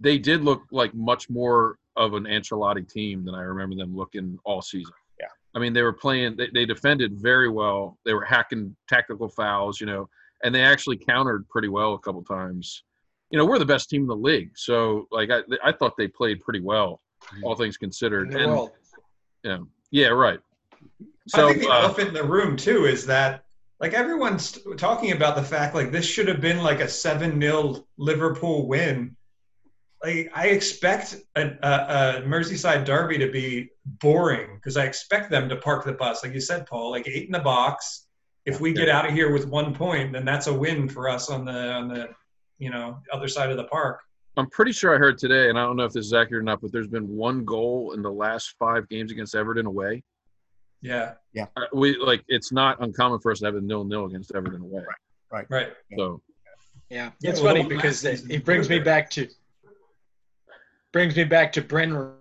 [0.00, 4.38] they did look like much more of an Ancelotti team than I remember them looking
[4.44, 4.94] all season.
[5.20, 5.26] Yeah.
[5.54, 6.36] I mean, they were playing.
[6.36, 7.98] They, they defended very well.
[8.06, 10.08] They were hacking tactical fouls, you know,
[10.42, 12.84] and they actually countered pretty well a couple times.
[13.32, 14.50] You know, we're the best team in the league.
[14.56, 17.00] So like I I thought they played pretty well,
[17.42, 18.30] all things in considered.
[18.30, 18.70] the And world.
[19.90, 20.38] yeah, right.
[21.34, 23.44] I think the uh, elephant in the room too is that
[23.80, 27.84] like everyone's talking about the fact like this should have been like a seven 0
[27.96, 29.16] Liverpool win.
[30.04, 35.48] Like I expect a, a, a Merseyside derby to be boring because I expect them
[35.48, 38.06] to park the bus, like you said, Paul, like eight in the box.
[38.44, 41.30] If we get out of here with one point, then that's a win for us
[41.30, 42.08] on the on the
[42.58, 44.00] you know other side of the park.
[44.36, 46.44] I'm pretty sure I heard today, and I don't know if this is accurate or
[46.44, 50.02] not, but there's been one goal in the last five games against Everton away.
[50.80, 51.46] Yeah, yeah.
[51.56, 54.62] Uh, we like it's not uncommon for us to have a nil nil against Everton
[54.62, 54.82] away.
[55.30, 55.46] right.
[55.48, 55.72] Right.
[55.96, 56.20] So
[56.90, 59.28] Yeah, Yeah, it's well, funny because it, it brings me back to
[60.92, 62.12] brings me back to Brendan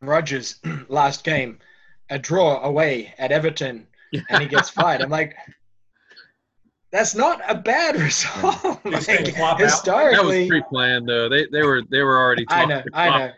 [0.00, 1.58] Rodgers last game,
[2.10, 3.86] a draw away at Everton,
[4.30, 5.02] and he gets fired.
[5.02, 5.36] I'm like,
[6.92, 8.80] that's not a bad result.
[8.84, 9.58] You're Like, flop out?
[9.58, 11.28] that was historically, pre-planned though.
[11.28, 12.44] They they were they were already.
[12.48, 13.32] I talking know, to I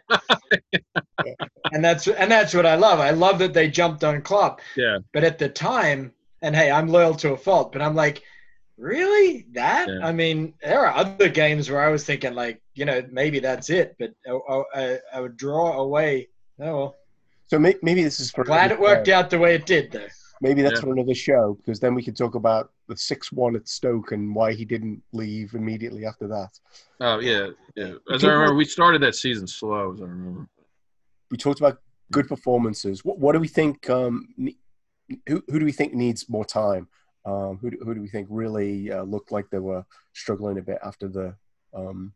[0.91, 1.35] know,
[1.73, 2.99] and that's and that's what I love.
[2.99, 4.61] I love that they jumped on Klopp.
[4.77, 4.99] Yeah.
[5.13, 6.13] But at the time,
[6.43, 8.23] and hey, I'm loyal to a fault, but I'm like,
[8.77, 9.47] really?
[9.53, 9.89] That?
[9.89, 10.07] Yeah.
[10.07, 13.71] I mean, there are other games where I was thinking, like, you know, maybe that's
[13.71, 16.29] it, but I, a, a would draw away.
[16.61, 16.97] Oh, well.
[17.47, 20.07] So maybe this is for glad it worked out the way it did, though.
[20.45, 20.81] Maybe that's Yeah.
[20.83, 24.53] for another show because then we could talk about the six-one at Stoke and why
[24.53, 26.51] he didn't leave immediately after that.
[27.01, 27.95] Oh yeah, yeah.
[28.13, 29.95] As talk I remember, we started that season slow.
[29.95, 30.47] As I remember.
[31.31, 31.79] We talked about
[32.13, 33.07] good performances.
[33.07, 33.89] What, what do we think?
[33.89, 34.29] Um,
[35.27, 36.89] who who do we think needs more time?
[37.25, 40.63] Um, who do, who do we think really uh, looked like they were struggling a
[40.63, 41.35] bit after the
[41.73, 42.13] um,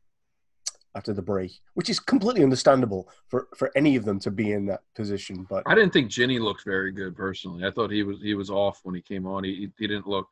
[0.94, 1.60] after the break?
[1.74, 5.46] Which is completely understandable for, for any of them to be in that position.
[5.48, 7.66] But I didn't think Gini looked very good personally.
[7.66, 9.44] I thought he was he was off when he came on.
[9.44, 10.28] He he, didn't look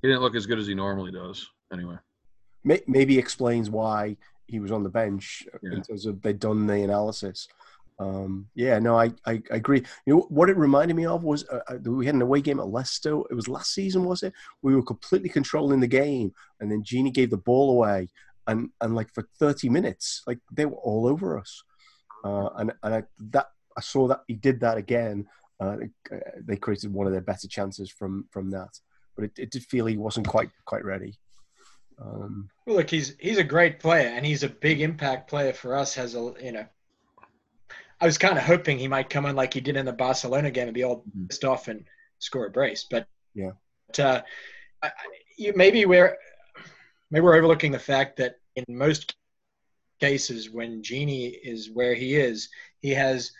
[0.00, 1.48] he didn't look as good as he normally does.
[1.72, 1.96] Anyway,
[2.64, 5.72] may, maybe explains why he was on the bench Yeah.
[5.74, 7.48] in terms of they'd done the analysis.
[7.98, 9.82] Um, yeah, no, I, I, I agree.
[10.06, 12.58] You know what it reminded me of was uh, uh, we had an away game
[12.58, 13.20] at Leicester.
[13.30, 14.32] It was last season, was it?
[14.62, 18.08] We were completely controlling the game, and then Gini gave the ball away,
[18.46, 21.62] and and like for thirty minutes, like they were all over us.
[22.24, 25.26] Uh, and and I, that I saw that he did that again.
[25.60, 25.76] Uh,
[26.12, 28.78] uh, they created one of their better chances from from that,
[29.16, 31.18] but it, it did feel he wasn't quite quite ready.
[32.00, 35.76] Um, Well, look, he's he's a great player, and he's a big impact player for
[35.76, 35.94] us.
[35.94, 36.66] Has a you know,
[38.00, 40.50] I was kind of hoping he might come in like he did in the Barcelona
[40.50, 41.28] game and be all Mhm.
[41.28, 41.84] pissed off and
[42.18, 42.86] score a brace.
[42.90, 43.52] But Yeah.
[43.88, 44.22] but, uh,
[44.82, 44.92] I-
[45.36, 46.16] you, maybe we're
[47.12, 49.14] maybe we're overlooking the fact that in most
[50.00, 52.48] cases, when Gini is where he is,
[52.80, 53.30] he has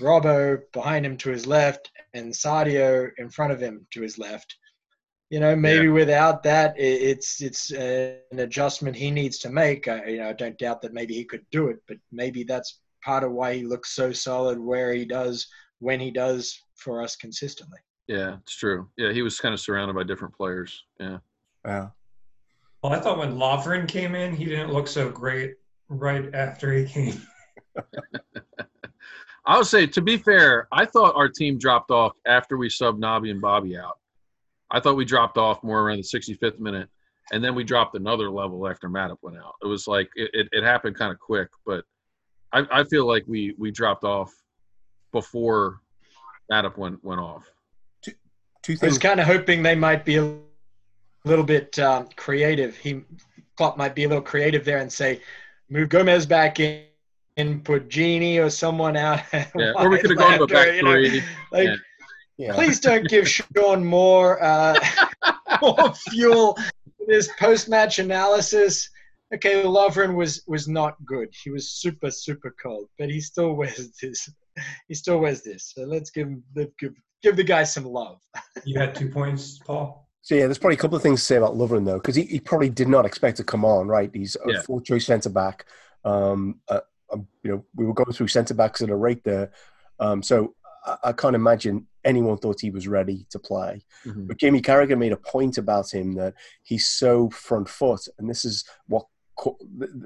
[0.00, 4.54] Robbo behind him to his left and Sadio in front of him to his left.
[5.30, 9.86] You know, maybe without that, it's it's uh, an adjustment he needs to make.
[9.86, 12.80] I, you know, I don't doubt that maybe he could do it, but maybe that's
[13.04, 15.46] part of why he looks so solid where he does
[15.80, 17.78] when he does for us consistently.
[18.06, 18.88] yeah, it's true.
[18.96, 20.84] Yeah, he was kind of surrounded by different players.
[20.98, 21.18] Yeah,
[21.66, 21.88] yeah.
[22.82, 25.54] Well, I thought when Lovren came in, he didn't look so great
[25.88, 27.20] right after he came.
[29.46, 32.98] I would say to be fair, I thought our team dropped off after we subbed
[32.98, 33.98] Nobby and Bobby out.
[34.70, 36.88] I thought we dropped off more around the 65th minute,
[37.32, 39.54] and then we dropped another level after Matip went out.
[39.62, 41.84] It was like it, it, it happened kind of quick, but
[42.52, 44.32] I, I feel like we we dropped off
[45.12, 45.80] before
[46.52, 47.50] Matip went went off.
[48.62, 50.38] Two I was kind of hoping they might be a
[51.28, 52.76] little bit um, creative.
[52.76, 53.02] He
[53.56, 55.20] Klopp might be a little creative there and say,
[55.68, 56.84] move Gomez back in
[57.36, 59.20] and put Gini or someone out.
[59.32, 61.22] Yeah, or we could have gone to a back you know, three.
[61.52, 61.76] Like, Yeah.
[62.36, 62.54] Yeah.
[62.54, 64.78] please don't give Sean more uh,
[65.60, 68.88] more fuel for this post-match analysis.
[69.34, 71.28] Okay, Lovren was was not good.
[71.42, 74.30] He was super super cold, but he still wears this.
[74.86, 75.72] He still wears this.
[75.74, 78.20] So let's give him let's give give the guy some love.
[78.64, 80.07] You had two points, Paul.
[80.28, 82.24] So yeah, there's probably a couple of things to say about Lovren though, because he,
[82.24, 83.88] he probably did not expect to come on.
[83.88, 84.60] Right, he's a Yeah.
[84.60, 85.64] full choice centre back.
[86.04, 89.50] Um, uh, um, you know, we were going through centre backs at a rate there,
[90.00, 93.82] um, so I, I can't imagine anyone thought he was ready to play.
[94.04, 94.28] Mhm.
[94.28, 98.44] But Jamie Carragher made a point about him that he's so front foot, and this
[98.44, 99.06] is what.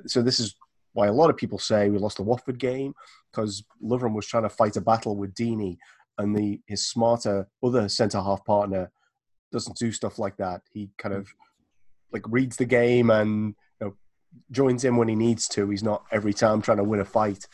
[0.07, 0.55] So this is
[0.93, 2.95] why a lot of people say we lost the Watford game
[3.33, 5.79] because Lovren was trying to fight a battle with Deeney,
[6.19, 8.93] and the his smarter other centre half partner
[9.53, 10.63] doesn't do stuff like that.
[10.73, 11.29] He kind of
[12.13, 13.95] like reads the game and you know,
[14.51, 15.69] joins in when he needs to.
[15.69, 17.47] He's not every time trying to win a fight.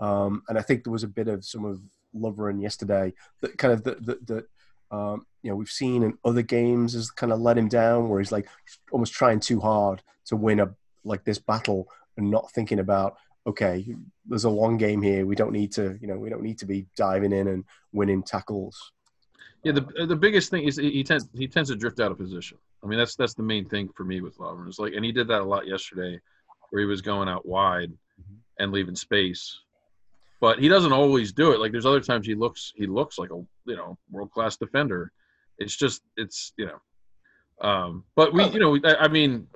[0.00, 1.80] Um, and I think there was a bit of some of
[2.14, 6.42] Lovren yesterday that kind of that the, the um, you know we've seen in other
[6.42, 8.48] games has kind of let him down where he's like
[8.92, 13.94] almost trying too hard to win a, like this battle and not thinking about okay,
[14.26, 15.26] there's a long game here.
[15.26, 18.22] We don't need to, you know, we don't need to be diving in and winning
[18.22, 18.92] tackles.
[19.64, 22.58] Yeah, the the biggest thing is he tends he tends to drift out of position.
[22.82, 24.68] I mean, that's that's the main thing for me with Lovren.
[24.68, 26.20] It's like, and he did that a lot yesterday,
[26.70, 28.36] where he was going out wide Mhm.
[28.58, 29.58] and leaving space.
[30.40, 31.60] But he doesn't always do it.
[31.60, 35.10] Like there's other times he looks he looks like a you know world class defender.
[35.58, 39.46] It's just it's you know, um, but we you know I, I mean,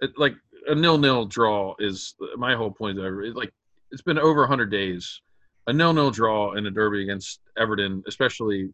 [0.00, 0.36] it, like
[0.68, 2.98] a nil nil draw is my whole point.
[2.98, 3.52] It, like
[3.90, 5.20] it's been over 100 days.
[5.66, 8.70] A nil nil draw in a derby against Everton, especially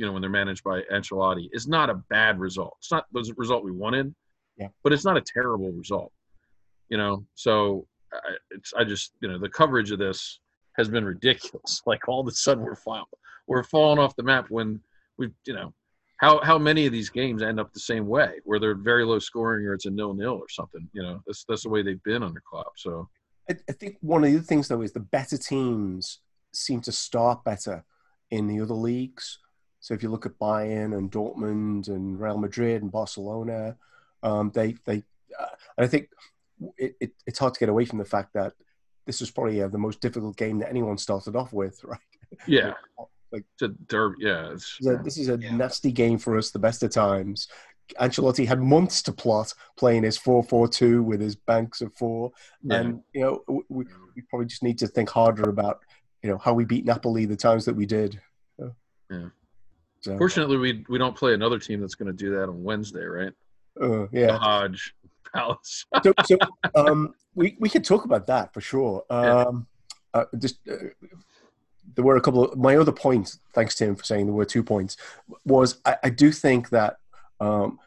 [0.00, 2.74] you know when they're managed by Ancelotti, is not a bad result.
[2.78, 4.14] It's not the result we wanted,
[4.56, 4.68] Yeah.
[4.82, 6.10] but it's not a terrible result.
[6.88, 8.18] You know, so I,
[8.50, 10.40] it's I just you know the coverage of this
[10.78, 11.82] has been ridiculous.
[11.86, 13.06] Like all of a sudden we're fall,
[13.46, 14.80] we're falling off the map when
[15.18, 15.74] we you know
[16.16, 19.18] how how many of these games end up the same way where they're very low
[19.18, 20.88] scoring or it's a nil nil or something.
[20.94, 22.72] You know that's that's the way they've been under Klopp.
[22.76, 23.10] So
[23.50, 26.20] I, I think one of the other things though is the better teams
[26.54, 27.84] seem to start better
[28.30, 29.38] in the other leagues.
[29.80, 33.76] So if you look at Bayern and Dortmund and Real Madrid and Barcelona,
[34.22, 35.02] um, they they
[35.40, 36.08] uh, and I think
[36.76, 38.52] it, it, it's hard to get away from the fact that
[39.06, 41.98] this was probably uh, the most difficult game that anyone started off with, right?
[42.46, 42.74] yeah,
[43.32, 44.16] Like- it's a derby.
[44.20, 45.56] Yeah, it's, So this is a Yeah.
[45.56, 47.48] nasty game for us, the best of times.
[48.00, 52.32] Ancelotti had months to plot playing his 4-4-2 with his banks of four.
[52.62, 52.76] yeah.
[52.76, 55.80] And, you know, we, we probably just need to think harder about,
[56.22, 58.20] you know, how we beat Napoli the times that we did.
[58.58, 58.74] So,
[59.10, 59.28] Yeah.
[60.00, 63.04] So, Fortunately, we we don't play another team that's going to do that on Wednesday,
[63.04, 63.32] right?
[63.80, 64.36] uh, yeah.
[64.36, 64.94] Hodge
[65.32, 65.86] Palace.
[66.02, 66.38] so, so
[66.74, 69.04] um, we we could talk about that for sure.
[69.10, 69.44] Yeah.
[69.44, 69.66] Um,
[70.12, 70.76] uh, just uh,
[71.94, 73.36] there were a couple of my other point.
[73.54, 74.96] Thanks Tim for saying there were two points.
[75.44, 76.96] Was I, I do think that
[77.40, 77.78] um,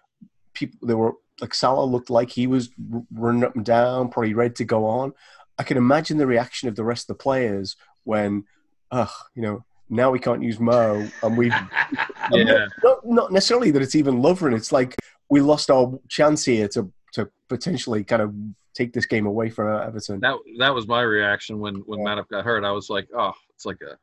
[0.53, 2.69] people there were like Salah looked like he was
[3.13, 5.13] running up and down, probably ready to go on.
[5.57, 8.45] I can imagine the reaction of the rest of the players when,
[8.91, 11.53] ugh, you know, now we can't use Mo, and we've
[12.31, 12.65] Yeah.
[12.83, 14.55] not, not necessarily that it's even Lovren.
[14.55, 14.95] It's like
[15.29, 18.33] we lost our chance here to to potentially kind of
[18.73, 20.19] take this game away from Everton.
[20.19, 22.05] That that was my reaction when when Yeah.
[22.15, 22.63] Matip got hurt.
[22.63, 23.97] I was like, oh, it's like a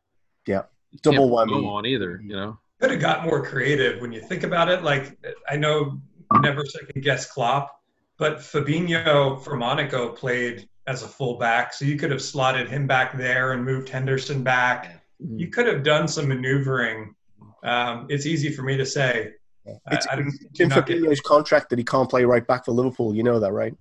[0.47, 0.63] Yeah.
[0.91, 1.63] you can't Double put whammy.
[1.63, 2.21] Mo on either.
[2.23, 2.59] You know.
[2.81, 4.83] could have got more creative when you think about it.
[4.85, 6.01] Like I know
[6.43, 7.81] never second guess Klopp,
[8.19, 13.17] but Fabinho for Monaco played as a fullback, so you could have slotted him back
[13.17, 15.00] there and moved Henderson back.
[15.37, 17.15] You could have done some maneuvering.
[17.63, 19.33] Um, it's easy for me to say.
[19.67, 22.65] I, It's, I it's do in get, Fabinho's contract that he can't play right back
[22.65, 23.15] for Liverpool.
[23.15, 23.75] You know that, right?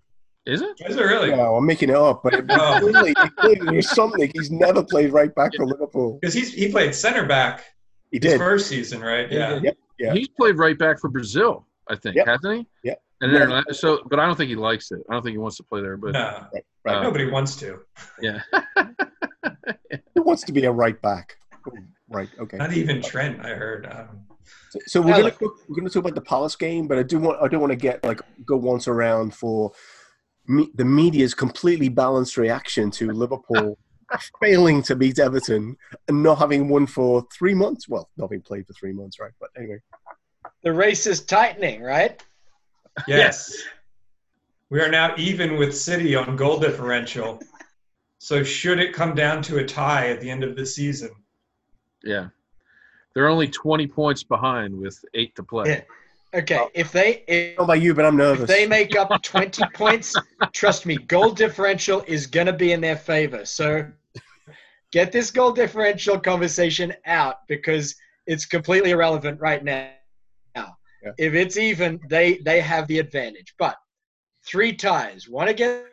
[0.45, 0.69] Is it?
[0.87, 1.29] is it really?
[1.31, 2.77] No, I'm making it up, but it, Oh.
[2.79, 4.29] clearly, clearly there's something.
[4.33, 6.17] He's never played right back for Liverpool.
[6.19, 7.63] Because he's he played center back
[8.11, 8.37] He his did.
[8.39, 9.31] first season, right?
[9.31, 9.59] Yeah.
[9.61, 9.77] Yep.
[9.99, 10.13] Yeah.
[10.13, 12.27] He's played right back for Brazil, I think, Yep.
[12.27, 12.67] hasn't he?
[12.85, 13.01] Yep.
[13.21, 15.01] And then, so, but I don't think he likes it.
[15.09, 15.97] I don't think he wants to play there.
[15.97, 16.47] But No,
[16.85, 16.95] Right.
[16.95, 17.79] uh, nobody wants to.
[18.21, 18.39] yeah,
[18.77, 18.83] Who
[20.29, 21.35] wants to be a right back?
[22.09, 22.29] Right.
[22.39, 22.57] Okay.
[22.57, 23.45] Not even Trent.
[23.45, 23.85] I heard.
[23.91, 24.25] Um,
[24.69, 27.03] So, so we're Well, gonna talk, we're gonna talk about the Palace game, but I
[27.03, 29.71] do want I don't want to get like go once around for
[30.47, 33.77] me, the media's completely balanced reaction to Liverpool
[34.41, 35.75] failing to beat Everton
[36.07, 37.87] and not having won for three months.
[37.87, 39.33] Well, not having played for three months, right?
[39.39, 39.79] But anyway,
[40.63, 42.21] the race is tightening, right?
[43.07, 43.63] yes.
[44.71, 47.39] We are now even with City on goal differential.
[48.19, 51.09] So should it come down to a tie at the end of the season?
[52.03, 52.27] yeah.
[53.15, 55.69] They're only 20 points behind with eight to play.
[55.69, 55.81] Yeah.
[56.39, 58.41] Okay, if they I if, don't know about you, but I'm nervous.
[58.41, 60.15] if they make up 20 points,
[60.53, 63.45] trust me, goal differential is going to be in their favor.
[63.45, 63.87] So
[64.91, 67.95] get this goal differential conversation out because
[68.27, 69.89] it's completely irrelevant right now.
[70.55, 71.11] Yeah.
[71.17, 73.55] If it's even, they they have the advantage.
[73.57, 73.75] But
[74.45, 75.87] three ties, one against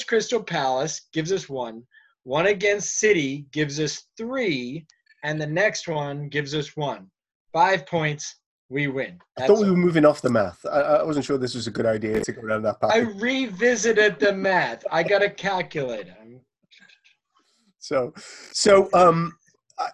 [0.00, 1.82] Crystal Palace gives us one,
[2.24, 4.86] one against City gives us three,
[5.24, 7.10] and the next one gives us one.
[7.52, 8.36] Five points,
[8.70, 9.18] we win.
[9.38, 10.64] I thought we were moving off the math.
[10.64, 12.92] I, I wasn't sure this was a good idea to go down that path.
[12.92, 14.84] I revisited the math.
[14.90, 16.16] I got a calculator.
[17.78, 18.14] So,
[18.52, 19.36] so um,
[19.78, 19.88] I,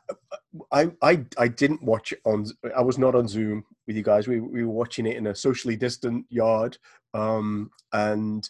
[0.72, 2.46] I, I, I didn't watch it on.
[2.76, 4.28] I was not on Zoom with you guys.
[4.28, 6.76] We we were watching it in a socially distant yard,
[7.14, 8.48] um, and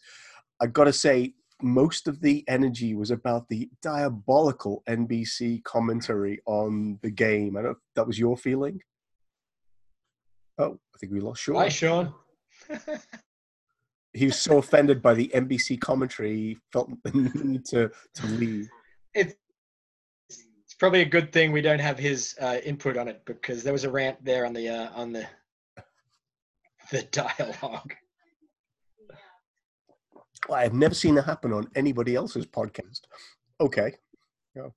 [0.60, 6.98] I got to say, most of the energy was about the diabolical NBC commentary on
[7.02, 7.56] the game.
[7.56, 7.70] I don't.
[7.70, 8.80] know if That was your feeling.
[10.58, 11.56] Oh, I think we lost Sean.
[11.56, 12.14] Hi, Sean.
[14.14, 18.68] He was so offended by the NBC commentary, he felt the need to to leave.
[19.14, 19.34] it's
[20.28, 23.72] it's probably a good thing we don't have his uh, input on it because there
[23.72, 25.26] was a rant there on the uh, on the
[26.90, 27.94] the dialogue.
[30.52, 33.00] I have never seen that happen on anybody else's podcast.
[33.60, 33.92] Okay.
[34.54, 34.68] Yeah.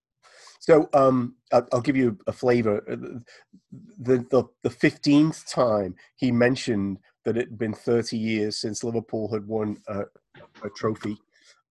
[0.60, 2.84] So um, I'll, give you a flavor.
[2.88, 9.32] The, the the fifteenth time he mentioned that it had been thirty years since Liverpool
[9.32, 10.02] had won a,
[10.64, 11.18] a trophy,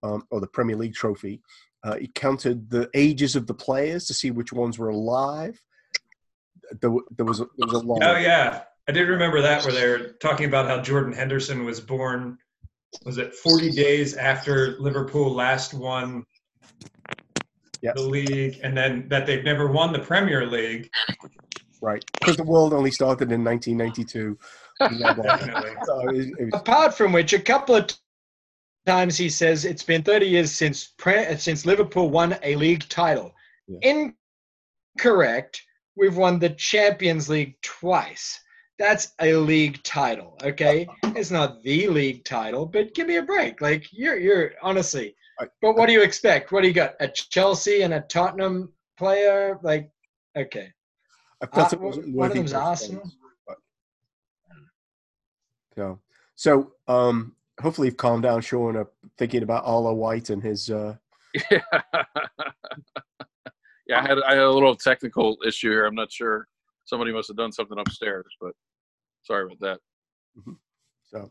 [0.02, 1.40] um, or the Premier League trophy.
[1.84, 5.60] Uh, he counted the ages of the players to see which ones were alive.
[6.80, 8.02] There, there was a, there was a lot.
[8.02, 11.80] Oh yeah, I did remember that where they were talking about how Jordan Henderson was
[11.80, 12.38] born.
[13.04, 16.24] Was it 40 days after Liverpool last won
[17.82, 17.94] Yes.
[17.96, 20.90] the league, and then that they've never won the Premier League?
[21.80, 24.38] Right, because the world only started in 1992.
[24.78, 25.22] Blah, blah.
[25.24, 25.70] Definitely.
[25.86, 27.90] So it, it was, Apart from which, a couple of
[28.84, 33.32] times he says it's been 30 years since pre- since Liverpool won a league title.
[33.66, 34.12] Yeah.
[34.98, 35.62] Incorrect.
[35.96, 38.38] We've won the Champions League twice.
[38.80, 40.88] That's a league title, okay?
[41.14, 43.60] It's not the league title, but give me a break.
[43.60, 45.14] Like you're you're honestly.
[45.60, 46.50] But what do you expect?
[46.50, 46.94] What do you got?
[47.00, 49.58] A Chelsea and a Tottenham player?
[49.62, 49.90] Like,
[50.34, 50.72] okay.
[51.42, 53.02] I felt Uh, it wasn't one of them's Arsenal.
[53.02, 53.16] response,
[53.46, 53.58] but-
[55.76, 56.00] So,
[56.34, 58.84] so um, hopefully you've calmed down, Sean, uh,
[59.18, 60.70] thinking about Arlo White and his.
[60.70, 60.96] Uh,
[61.50, 61.60] Yeah.
[63.86, 65.84] yeah, I had I had a little technical issue here.
[65.86, 66.48] I'm not sure.
[66.86, 68.52] Somebody must have done something upstairs, but
[69.22, 69.78] sorry about that.
[71.04, 71.30] so,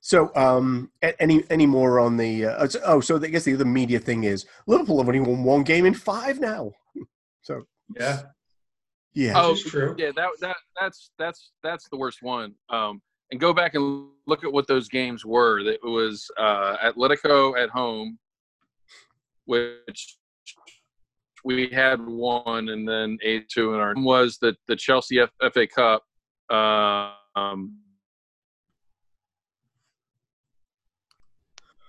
[0.00, 2.46] so um, any any more on the?
[2.46, 5.20] Uh, oh, so- oh, so I guess the other media thing is Liverpool have only
[5.20, 6.72] won one game in five now.
[7.42, 7.62] So
[7.96, 8.22] Yeah,
[9.14, 9.94] yeah, Oh, which true.
[9.96, 12.54] Yeah, that that that's that's that's the worst one.
[12.68, 15.62] Um, and go back and look at what those games were.
[15.64, 18.18] That was uh, Atletico at home,
[19.46, 20.18] which
[21.44, 25.66] we had one, and then eight two in our was the the Chelsea F- FA
[25.66, 26.02] Cup.
[27.34, 27.78] Um,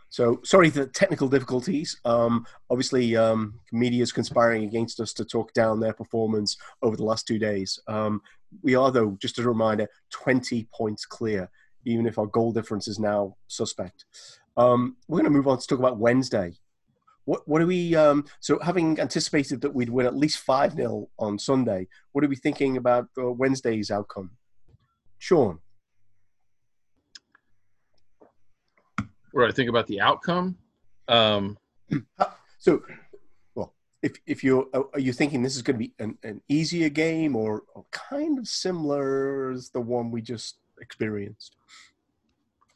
[0.09, 1.99] So sorry for the technical difficulties.
[2.03, 7.03] Um, obviously, um, media is conspiring against us to talk down their performance over the
[7.03, 7.79] last two days.
[7.87, 8.21] Um,
[8.63, 11.49] we are, though, just as a reminder, 20 points clear,
[11.85, 14.05] even if our goal difference is now suspect.
[14.57, 16.53] Um, we're going to move on to talk about Wednesday.
[17.25, 17.95] What, what are we?
[17.95, 22.27] Um, so, having anticipated that we'd win at least 5 0 on Sunday, what are
[22.27, 24.31] we thinking about uh, Wednesday's outcome?
[25.19, 25.59] Sean.
[29.31, 30.57] what do I think about the outcome?
[31.07, 31.57] Um,
[32.59, 32.83] So,
[33.55, 36.89] well, if if you're are you thinking this is going to be an, an easier
[36.89, 41.55] game or, or kind of similar as the one we just experienced?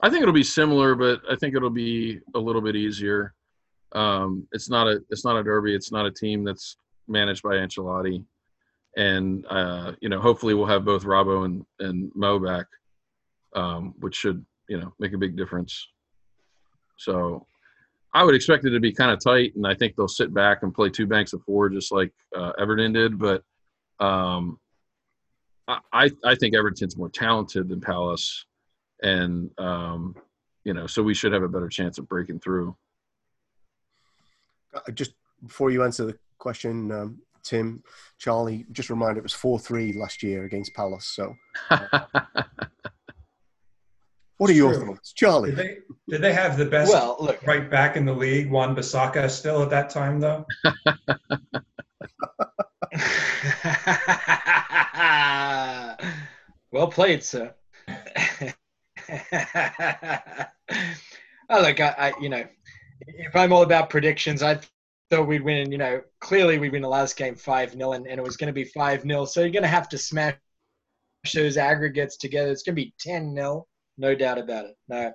[0.01, 3.33] I think it'll be similar, but I think it'll be a little bit easier.
[3.91, 5.75] Um, it's not a it's not a derby.
[5.75, 6.77] It's not a team that's
[7.09, 8.23] managed by Ancelotti,
[8.95, 12.65] and uh, you know hopefully we'll have both Robbo and and Mo back,
[13.55, 15.87] um, which should you know make a big difference.
[16.97, 17.45] So
[18.13, 20.63] I would expect it to be kind of tight, and I think they'll sit back
[20.63, 23.17] and play two banks of four just like uh, Everton did.
[23.17, 23.43] But
[23.99, 24.59] um,
[25.67, 28.45] I I think Everton's more talented than Palace
[29.03, 30.15] and um,
[30.63, 32.75] you know, so we should have a better chance of breaking through.
[34.73, 35.13] Uh, just
[35.45, 37.83] before you answer the question, um, Tim,
[38.17, 41.07] Charlie, just remind it was four three last year against Palace.
[41.07, 41.35] So,
[44.37, 44.87] what are your True.
[44.87, 45.51] thoughts, Charlie?
[45.51, 45.77] Did they
[46.09, 48.49] did they have the best Well, look, right back in the league?
[48.49, 50.45] Wan Bissaka still at that time though.
[56.71, 57.53] well played, sir.
[61.49, 62.45] oh, look, I, I, you know,
[63.07, 64.59] if I'm all about predictions, I
[65.15, 65.71] thought we'd win.
[65.71, 68.47] You know, clearly we'd win the last game five 0 and, and it was going
[68.47, 70.35] to be five 0 So you're going to have to smash
[71.33, 72.51] those aggregates together.
[72.51, 73.65] It's going to be ten 0
[73.97, 74.75] no doubt about it.
[74.87, 75.11] No,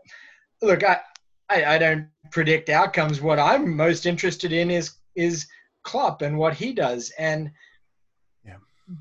[0.62, 1.00] look, I,
[1.48, 3.20] I, I don't predict outcomes.
[3.20, 5.46] What I'm most interested in is is
[5.82, 7.50] Klopp and what he does, and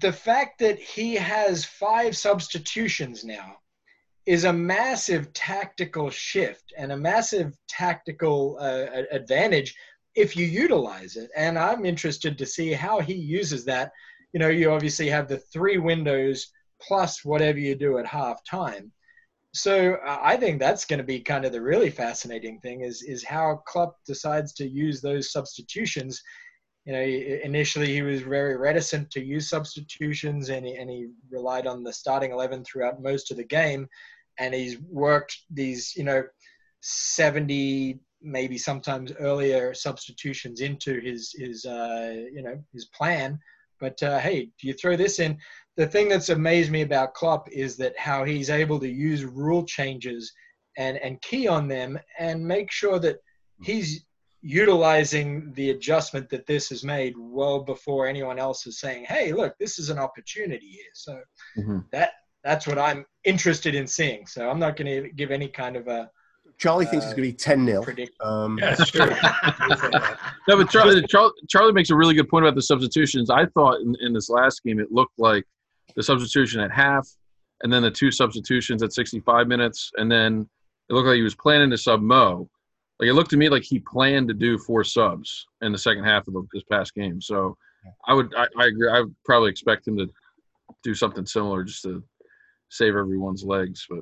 [0.02, 3.56] the fact that he has five substitutions now
[4.26, 9.74] is a massive tactical shift and a massive tactical uh, advantage
[10.18, 11.30] if you utilize it.
[11.36, 13.92] And I'm interested to see how he uses that.
[14.34, 16.52] You know, you obviously have the three windows
[16.82, 18.92] plus whatever you do at half time.
[19.54, 23.02] So uh, I think that's going to be kind of the really fascinating thing is
[23.02, 26.22] is how Klopp decides to use those substitutions
[26.88, 31.68] you know, initially he was very reticent to use substitutions and he, and he relied
[31.68, 33.90] on the starting 11 throughout most of the game.
[34.40, 36.24] And he's worked these, you know,
[36.80, 43.40] 70, maybe sometimes earlier substitutions into his, his uh, you know, his plan.
[43.80, 45.38] But uh, hey, do you throw this in?
[45.76, 49.64] The thing that's amazed me about Klopp is that how he's able to use rule
[49.64, 50.34] changes
[50.78, 53.18] and, and key on them and make sure that–
[53.62, 54.06] he's
[54.42, 59.58] utilizing the adjustment that this has made well before anyone else is saying, "Hey, look,
[59.58, 61.22] this is an opportunity here." So
[61.58, 61.90] Mhm.
[61.92, 62.14] that
[62.44, 64.28] that's what I'm interested in seeing.
[64.28, 66.10] So I'm not going to give any kind of a
[66.58, 67.84] Charlie thinks it's Uh, going to be 10 0.
[67.84, 68.20] predict.
[68.22, 69.08] Um, Yeah, sure.
[70.48, 73.30] No, but Charlie, Charlie, Charlie makes a really good point about the substitutions.
[73.30, 75.46] I thought in, in this last game it looked like
[75.96, 77.08] the substitution at half,
[77.64, 80.48] and then the two substitutions at 65 minutes, and then
[80.90, 82.50] it looked like he was planning to sub Mo.
[83.00, 86.06] Like it looked to me like he planned to do four subs in the second
[86.06, 87.20] half of the, this past game.
[87.22, 87.58] So
[88.08, 88.90] I would, I, I agree.
[88.90, 90.08] I would probably expect him to
[90.84, 92.02] do something similar just to
[92.70, 93.86] save everyone's legs.
[93.90, 94.00] But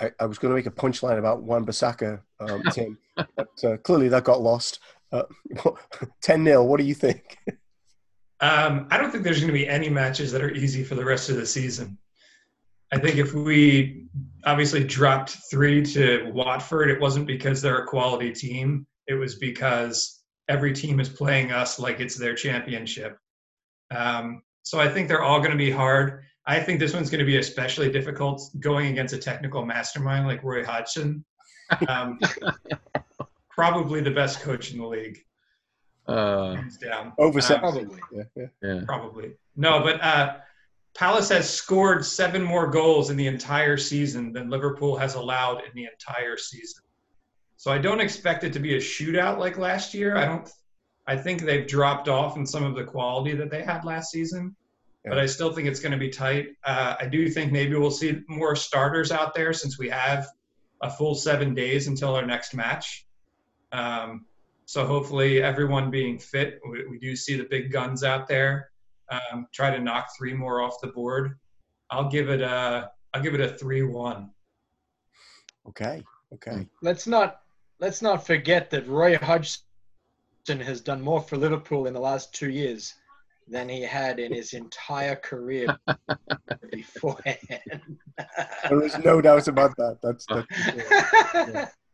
[0.00, 3.76] I, I was going to make a punchline about Wan Bissaka, um, Tim, but uh,
[3.78, 4.80] clearly that got lost.
[5.12, 5.24] Uh,
[6.22, 6.64] 10 0.
[6.64, 7.38] What do you think?
[8.40, 11.04] Um, I don't think there's going to be any matches that are easy for the
[11.04, 11.96] rest of the season.
[12.92, 14.06] I think if we
[14.44, 18.86] obviously dropped three to Watford, it wasn't because they're a quality team.
[19.06, 23.18] It was because every team is playing us like it's their championship.
[23.90, 26.24] Um, so I think they're all going to be hard.
[26.46, 30.42] I think this one's going to be especially difficult going against a technical mastermind like
[30.42, 31.24] Roy Hodgson.
[31.88, 32.18] Um,
[33.50, 35.24] probably the best coach in the league,
[36.06, 37.12] uh, hands down.
[37.18, 37.60] Over Um.
[37.60, 38.00] Probably.
[38.12, 38.46] Yeah, yeah.
[38.62, 39.32] yeah, Probably.
[39.56, 40.36] No, but uh,
[40.94, 45.70] Palace has scored seven more goals in the entire season than Liverpool has allowed in
[45.74, 46.82] the entire season.
[47.56, 50.16] So I don't expect it to be a shootout like last year.
[50.16, 50.50] I don't.
[51.06, 54.56] I think they've dropped off in some of the quality that they had last season,
[55.04, 56.48] but I still think it's going to be tight.
[56.64, 60.26] Uh, I do think maybe we'll see more starters out there since we have
[60.82, 63.06] a full seven days until our next match.
[63.72, 64.24] Um,
[64.64, 68.70] so hopefully, everyone being fit, we, we do see the big guns out there.
[69.10, 71.38] Um, try to knock three more off the board.
[71.90, 74.30] I'll give it a I'll give it a three-one.
[75.68, 76.02] Okay.
[76.32, 76.66] Okay.
[76.80, 77.42] Let's not
[77.78, 79.60] let's not forget that Roy Hodgson
[80.48, 82.94] has done more for Liverpool in the last two years
[83.48, 85.76] than he had in his entire career
[86.70, 87.98] beforehand.
[88.68, 89.98] There is no doubt about that.
[90.02, 90.46] That's, that's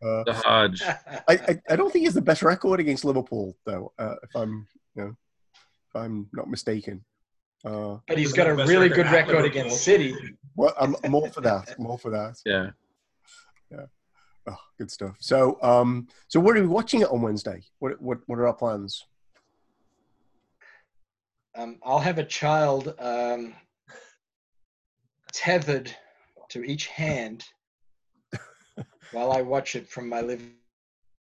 [0.02, 0.82] uh, the Hodge.
[0.82, 3.92] I, I, I don't think he's the best record against Liverpool, though.
[3.98, 5.16] Uh, if I'm, you know,
[5.88, 7.04] if I'm not mistaken.
[7.64, 10.14] Uh, but he's got a Best really good record against City.
[10.54, 11.74] well, I'm, I'm all for that.
[11.78, 12.36] I'm all for that.
[12.44, 12.70] Yeah.
[14.46, 15.16] Oh, good stuff.
[15.20, 17.62] So, um, so what are we watching it on Wednesday?
[17.78, 19.04] What, what, what are our plans?
[21.60, 23.52] Um, I'll have a child um,
[25.30, 25.94] tethered
[26.48, 27.44] to each hand
[29.12, 30.54] while I watch it from my living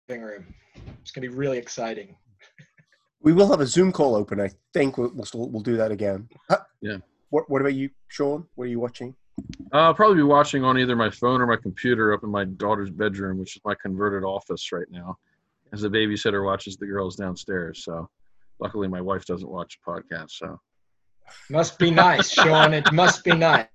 [0.10, 0.56] room.
[1.02, 2.16] It's going to be really exciting.
[3.22, 4.42] We will have a Zoom call open.
[4.42, 6.28] I think we'll we'll, still, we'll do that again.
[6.50, 6.98] Uh, Yeah.
[7.30, 8.48] What What about you, Sean?
[8.56, 9.16] What are you watching?
[9.72, 12.46] Uh, I'll probably be watching on either my phone or my computer up in my
[12.46, 15.16] daughter's bedroom, which is my converted office right now,
[15.74, 17.84] as the babysitter watches the girls downstairs.
[17.86, 18.10] So,
[18.60, 20.32] luckily, my wife doesn't watch the podcast.
[20.32, 20.60] So,
[21.50, 22.74] Must be nice, Sean.
[22.74, 23.68] It must be nice.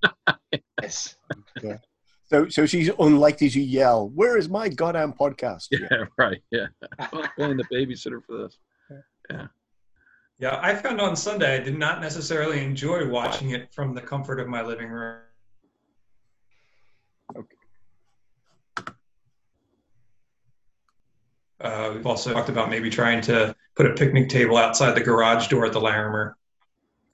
[2.30, 4.10] So, so she's unlikely to yell.
[4.10, 5.68] Where is my goddamn podcast?
[5.70, 6.66] yeah, right, yeah.
[6.98, 8.58] I'm paying the babysitter for this.
[9.30, 9.46] Yeah.
[10.38, 14.38] Yeah, I found on Sunday I did not necessarily enjoy watching it from the comfort
[14.38, 15.18] of my living room.
[21.60, 25.48] Uh, we've also talked about maybe trying to put a picnic table outside the garage
[25.48, 26.36] door at the Larimer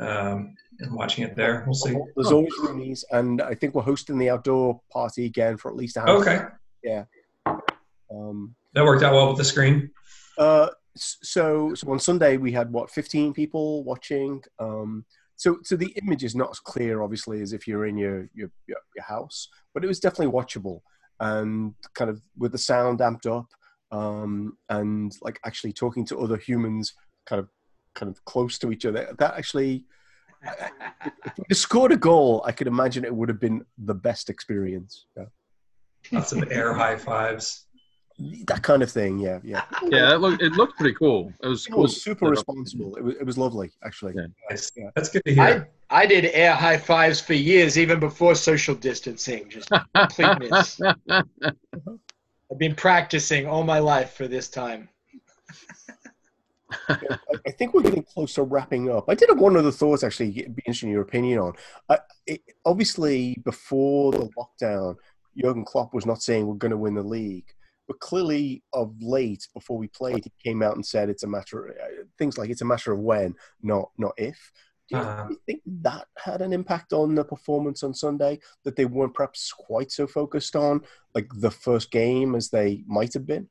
[0.01, 1.64] um, and watching it there.
[1.66, 1.97] We'll see.
[2.14, 5.97] There's always roomies, and I think we're hosting the outdoor party again for at least
[5.97, 6.09] a half.
[6.11, 6.40] Okay,
[8.11, 9.90] Um, that worked out well with the screen.
[10.38, 14.42] uh, so, so on Sunday we had what 15 people watching.
[14.59, 15.05] Um,
[15.36, 18.51] so, so the image is not as clear, obviously, as if you're in your your,
[18.66, 20.80] your, your house, but it was definitely watchable
[21.20, 23.47] and kind of with the sound amped up
[23.95, 26.95] um, and like actually talking to other humans,
[27.26, 27.49] kind of
[27.95, 29.14] kind of close to each other.
[29.18, 29.84] That actually,
[30.45, 35.07] if we scored a goal, I could imagine it would have been the best experience.
[35.16, 35.24] Yeah.
[36.12, 37.66] Lots of air high fives.
[38.47, 39.64] That kind of thing, yeah, yeah.
[39.82, 41.32] Yeah, it looked it looked pretty cool.
[41.42, 41.82] It was It cool.
[41.82, 42.95] was super responsible.
[42.97, 44.14] It was, it was lovely, actually.
[44.16, 44.26] Yeah.
[44.51, 44.70] Nice.
[44.76, 44.90] Yeah.
[44.95, 45.68] That's good to hear.
[45.90, 49.49] I, I did air high fives for years, even before social distancing.
[49.49, 50.80] Just complete miss.
[52.51, 54.88] I've been practicing all my life for this time.
[56.88, 59.05] I, think we're getting close to wrapping up.
[59.09, 61.53] I did have one other thought, actually, it'd be interesting your opinion on.
[61.88, 64.97] I, it, obviously, before the lockdown,
[65.36, 67.47] Jurgen Klopp was not saying we're going to win the league.
[67.86, 71.70] But clearly, of late, before we played, he came out and said it's a matter.
[71.70, 74.53] Uh, things like it's a matter of when, not not if.
[74.89, 78.39] Do you, you think that had an impact on the performance on Sunday?
[78.64, 80.82] That they weren't perhaps quite so focused on
[81.14, 83.49] like the first game as they might have been.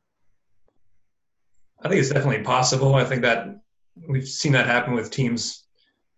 [1.81, 2.95] I think it's definitely possible.
[2.95, 3.59] I think that
[4.07, 5.65] we've seen that happen with teams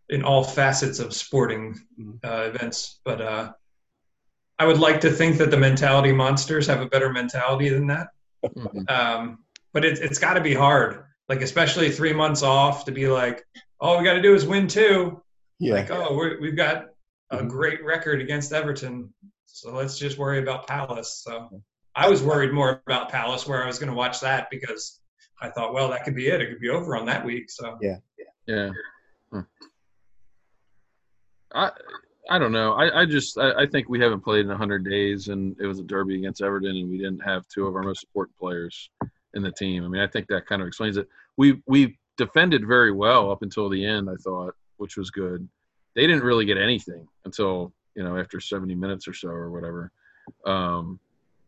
[0.09, 1.79] in all facets of sporting
[2.23, 2.99] uh, events.
[3.03, 3.53] But uh,
[4.59, 8.07] I would like to think that the mentality monsters have a better mentality than that.
[8.45, 8.89] Mhm.
[8.89, 9.39] Um,
[9.73, 13.43] but it, it's got to be hard, like especially three months off to be like,
[13.85, 15.21] all we got to do is win two.
[15.59, 16.87] Yeah, Like, oh, we're, we've got
[17.29, 17.49] a Mhm.
[17.49, 19.13] great record against Everton,
[19.45, 21.21] so let's just worry about Palace.
[21.23, 21.61] So
[21.95, 24.99] I was worried more about Palace, where I was going to watch that because
[25.41, 26.41] I thought, well, that could be it.
[26.41, 27.49] It could be over on that week.
[27.49, 27.97] So yeah,
[28.47, 28.71] Yeah.
[29.31, 29.41] Hmm.
[31.53, 31.71] I
[32.29, 32.73] I don't know.
[32.73, 35.79] I, I just I, I think we haven't played in hundred days, and it was
[35.79, 38.89] a derby against Everton, and we didn't have two of our most important players
[39.35, 39.85] in the team.
[39.85, 41.07] I mean, I think that kind of explains it.
[41.37, 45.47] We we defended very well up until the end, I thought, which was good.
[45.95, 49.91] They didn't really get anything until you know after seventy minutes or so or whatever.
[50.45, 50.99] Um,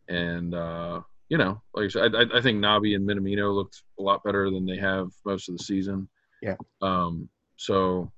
[0.07, 3.84] and uh, you know, like I said, I, I- I think Naby and Minamino looked
[3.99, 6.07] a lot better than they have most of the season.
[6.41, 6.55] Yeah.
[6.82, 8.11] Um, so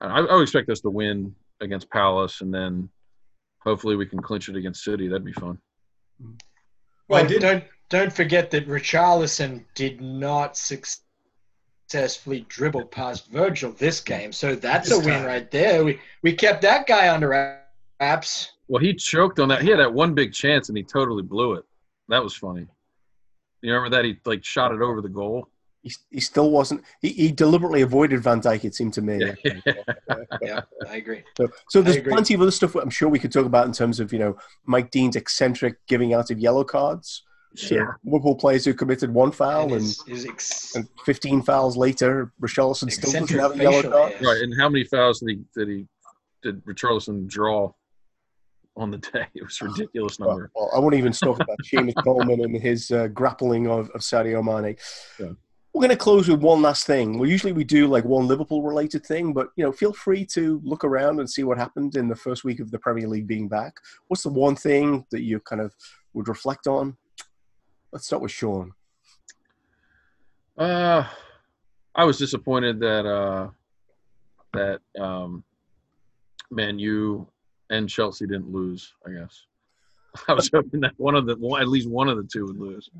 [0.00, 2.88] I, I would expect us to win against Palace, and then
[3.64, 5.08] hopefully we can clinch it against City.
[5.08, 5.58] That'd be fun.
[7.08, 10.56] Well, I did- don't don't forget that Richarlison did not
[11.88, 15.26] successfully dribbled past Virgil this game, so that's This a win time.
[15.26, 15.84] right there.
[15.84, 17.58] We we kept that guy under
[18.00, 18.52] wraps.
[18.68, 19.62] Well, he choked on that.
[19.62, 21.64] He had that one big chance, and he totally blew it.
[22.08, 22.66] That was funny.
[23.62, 25.48] You remember that he like shot it over the goal?
[25.82, 26.82] he, he still wasn't.
[27.00, 28.64] He, he deliberately avoided Van Dijk.
[28.64, 29.32] It seemed to me.
[30.42, 31.22] Yeah, I agree.
[31.38, 32.12] So, so there's agree.
[32.12, 34.36] plenty of other stuff I'm sure we could talk about in terms of you know
[34.66, 37.22] Mike Dean's eccentric giving out of yellow cards.
[37.56, 37.86] To Yeah.
[38.04, 42.32] Liverpool players who committed one foul And and, his, his ex- and 15 fouls later,
[42.40, 44.12] Richarlison still doesn't have a yellow card.
[44.14, 44.22] hair.
[44.22, 44.42] Right.
[44.42, 45.86] And how many fouls did he did he
[46.42, 47.72] did Richarlison draw
[48.76, 49.26] on the day?
[49.34, 50.50] It was a ridiculous Well, number.
[50.54, 54.42] well, I won't even talk about Seamus Coleman and his uh, grappling of, of Sadio
[54.44, 54.76] Mane.
[55.18, 55.32] Yeah.
[55.74, 57.18] We're going to close with one last thing.
[57.18, 60.60] Well, usually we do like one Liverpool related thing, but you know, feel free to
[60.64, 63.48] look around and see what happened in the first week of the Premier League being
[63.48, 63.74] back.
[64.08, 65.72] What's the one thing that you kind of
[66.14, 66.96] would reflect on?
[67.92, 68.72] Let's start with Sean.
[70.56, 71.04] Uh,
[71.94, 73.48] I was disappointed that uh,
[74.52, 75.44] that um,
[76.50, 77.26] Man U
[77.70, 78.94] and Chelsea didn't lose.
[79.06, 79.46] I guess
[80.28, 82.58] I was hoping that one of the one, at least one of the two would
[82.58, 82.90] lose.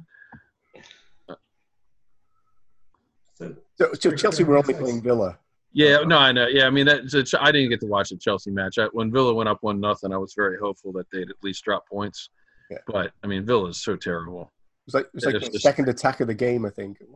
[3.34, 5.38] so So, so Chelsea were only playing Villa.
[5.72, 6.46] Yeah, no, I know.
[6.46, 7.10] Yeah, I mean that.
[7.10, 8.78] So I didn't get to watch the Chelsea match.
[8.78, 11.62] I, when Villa went up one nothing, I was very hopeful that they'd at least
[11.64, 12.30] drop points.
[12.70, 12.78] Yeah.
[12.86, 14.50] But I mean, Villa is so terrible.
[14.88, 16.98] It was like it was like the just- second attack of the game, I think.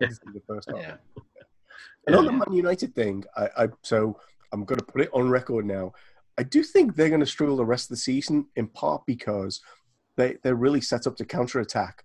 [0.00, 0.08] Yeah.
[0.32, 0.78] The first half.
[0.80, 0.96] Yeah.
[2.08, 4.18] And on the Man United thing, I, I so
[4.52, 5.92] I'm going to put it on record now.
[6.36, 9.60] I do think they're going to struggle the rest of the season, in part because
[10.16, 12.02] they they're really set up to counter attack,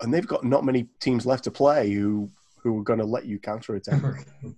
[0.00, 2.28] and they've got not many teams left to play who
[2.62, 4.02] who are going to let you counter attack.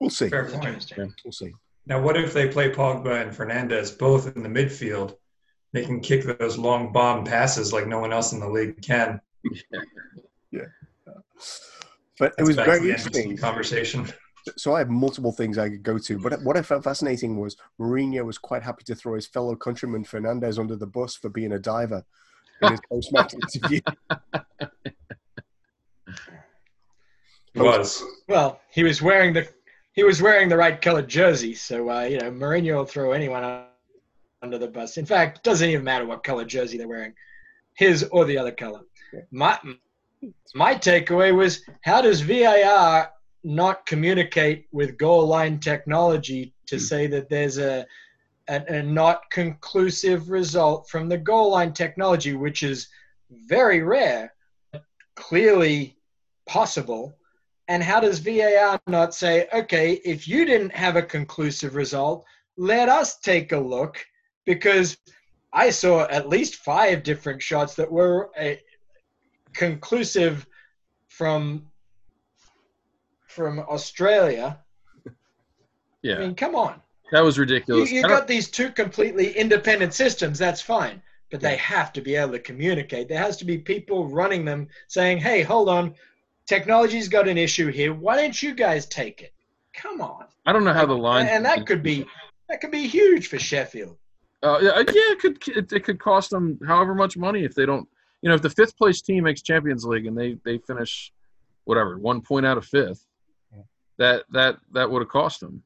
[0.00, 0.30] We'll see.
[0.30, 0.64] fair point.
[0.64, 1.14] Interesting.
[1.24, 1.52] We'll see.
[1.84, 5.16] Now, what if they play Pogba and Fernandes both in the midfield?
[5.72, 9.20] They can kick those long bomb passes like no one else in the league can.
[10.52, 10.64] Yeah.
[12.18, 13.36] But it was very the interesting.
[13.36, 14.06] Conversation.
[14.56, 17.56] So I have multiple things I could go to, but what I found fascinating was
[17.80, 21.52] Mourinho was quite happy to throw his fellow countryman Fernandes under the bus for being
[21.52, 22.04] a diver
[22.62, 23.80] in his post-match interview.
[27.54, 29.48] Was Well, he was wearing the
[29.92, 33.44] he was wearing the right colored jersey, so uh, you know Mourinho will throw anyone
[33.44, 33.64] un-
[34.42, 34.96] under the bus.
[34.96, 37.14] In fact, it doesn't even matter what color jersey they're wearing,
[37.74, 38.80] his or the other color.
[39.30, 39.58] My
[40.54, 43.10] my takeaway was how does VAR
[43.42, 46.82] not communicate with goal line technology to Hmm.
[46.82, 47.86] say that there's a,
[48.48, 52.88] a a not conclusive result from the goal line technology, which is
[53.30, 54.34] very rare,
[55.16, 55.96] clearly
[56.46, 57.16] possible.
[57.68, 62.24] And how does VAR not say, okay, if you didn't have a conclusive result,
[62.56, 64.04] let us take a look?
[64.44, 64.96] Because
[65.52, 68.54] I saw at least five different shots that were uh,
[69.52, 70.46] conclusive
[71.08, 71.66] from
[73.26, 74.58] from Australia.
[76.02, 76.80] Yeah, I mean, come on.
[77.12, 77.90] that was ridiculous.
[77.92, 81.02] you don't- got these two completely independent systems, that's fine.
[81.30, 83.08] But they have to be able to communicate.
[83.08, 85.94] There has to be people running them saying, hey, hold on,
[86.46, 87.94] technology's got an issue here.
[87.94, 89.32] Why don't you guys take it?
[89.72, 90.24] Come on.
[90.46, 91.26] I don't know how the line.
[91.26, 92.04] And that could be
[92.48, 93.96] that could be huge for Sheffield.
[94.42, 97.66] Uh, yeah, yeah, it could it, it could cost them however much money if they
[97.66, 97.86] don't.
[98.22, 101.12] You know, if the fifth place team makes Champions League and they they finish
[101.64, 103.06] whatever one point out of fifth,
[103.98, 105.62] that that that would have cost them.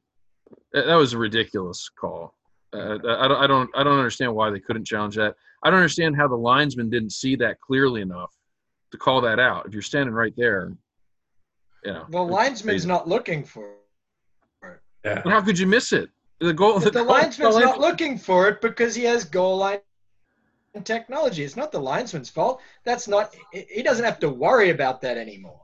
[0.73, 2.35] That that was a ridiculous call.
[2.73, 5.35] Uh, I don't I don't I don't understand why they couldn't challenge that.
[5.63, 8.33] I don't understand how the linesman didn't see that clearly enough
[8.91, 9.65] to call that out.
[9.65, 10.73] If you're standing right there,
[11.85, 12.03] yeah.
[12.09, 13.69] The linesman's not looking for
[14.63, 14.79] it.
[15.05, 15.21] Yeah.
[15.23, 16.09] But how could you miss it?
[16.39, 16.79] The goal.
[16.79, 19.79] But the goal- linesman's not looking for it because he has goal line
[20.83, 21.43] technology.
[21.43, 22.61] It's not the linesman's fault.
[22.83, 23.33] That's not.
[23.53, 25.61] He doesn't have to worry about that anymore.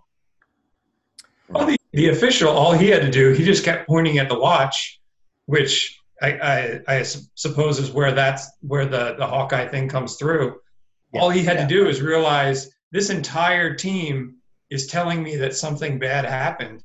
[1.49, 4.39] Well, the, the official, all he had to do, he just kept pointing at the
[4.39, 5.01] watch,
[5.47, 10.59] which I I suppose is where that's where the, the Hawkeye thing comes through.
[11.15, 11.63] all he had Yeah.
[11.63, 14.35] to do is realize this entire team
[14.69, 16.83] is telling me that something bad happened.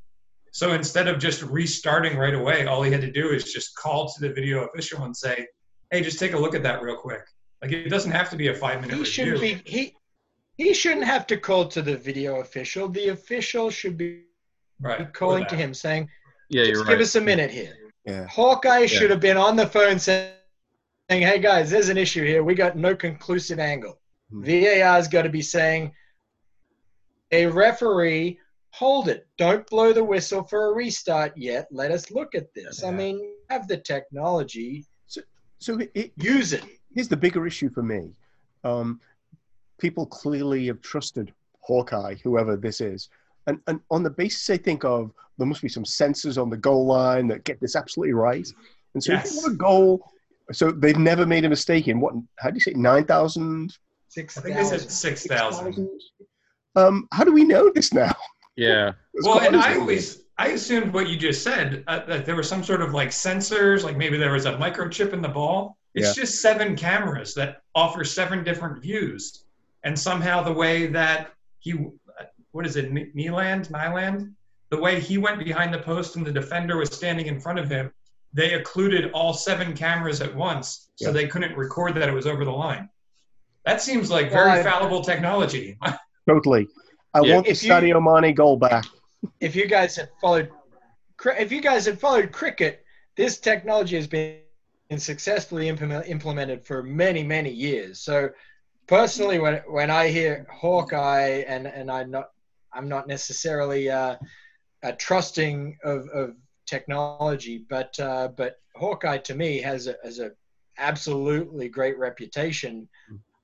[0.57, 4.09] So instead of just restarting right away, all he had to do is just call
[4.09, 5.47] to the video official and say,
[5.91, 7.21] "Hey, just take a look at that real quick."
[7.61, 9.05] Like it doesn't have to be a five minute He review.
[9.37, 9.71] shouldn't be.
[9.71, 9.95] He
[10.57, 12.89] he shouldn't have to call to the video official.
[12.89, 14.23] The official should be
[14.81, 15.13] right.
[15.13, 16.09] calling to him saying,
[16.49, 16.93] Yeah, you're "Just right.
[16.93, 17.77] give us a minute here."
[18.07, 18.27] Yeah.
[18.27, 20.33] Hawkeye should have been on the phone saying,
[21.11, 22.43] "Hey guys, there's an issue here.
[22.43, 24.01] We got no conclusive angle."
[24.31, 24.43] Hmm.
[24.43, 25.93] VAR's got to be saying,
[27.31, 28.41] "A referee,
[28.77, 29.27] hold it.
[29.39, 31.67] Don't blow the whistle for a restart yet.
[31.71, 34.85] Let us look at this." I mean, you have the technology.
[35.59, 36.63] So it, it, Use it.
[36.95, 38.11] here's the bigger issue for me.
[38.63, 39.01] Um,
[39.79, 43.09] people clearly have trusted Hawkeye, whoever this is.
[43.47, 46.57] And, and on the basis they think of, there must be some sensors on the
[46.57, 48.47] goal line that get this absolutely right.
[48.95, 50.11] And so if you have a goal,
[50.53, 53.77] so they've never made a mistake in what, how do you say, 9,000?
[54.09, 54.91] Six I think they said thousand.
[54.91, 55.89] six thousand.
[56.75, 58.15] Um, how do we know this now?
[58.57, 58.93] Yeah.
[59.23, 59.57] Well, and.
[59.57, 62.93] I always I assumed what you just said uh, that there was some sort of
[62.93, 65.79] like sensors, like maybe there was a microchip in the ball.
[65.95, 66.23] It's Yeah.
[66.23, 69.45] just seven cameras that offer seven different views,
[69.85, 71.75] and somehow the way that he
[72.53, 74.35] what is it, N- Nyland, Nyland,
[74.71, 77.69] the way he went behind the post and the defender was standing in front of
[77.69, 77.91] him,
[78.33, 82.45] they occluded all seven cameras at once, so they couldn't record that it was over
[82.47, 82.89] the line.
[83.67, 85.79] That seems like Well, very I- fallible technology.
[86.29, 86.67] Totally.
[87.17, 87.35] I Yeah.
[87.35, 88.85] want the If you- Sadio Mane goal back.
[89.41, 90.51] if you guys had followed
[91.39, 92.85] if you guys had followed cricket
[93.17, 95.39] this technology has been successfully implement,
[96.09, 98.29] implemented for many many years so
[98.87, 102.27] personally when when i hear hawkeye and and i'm not
[102.75, 104.17] i'm not necessarily uh,
[104.85, 106.35] uh trusting of of
[106.67, 110.31] technology but uh but hawkeye to me has a has a
[110.79, 112.89] absolutely great reputation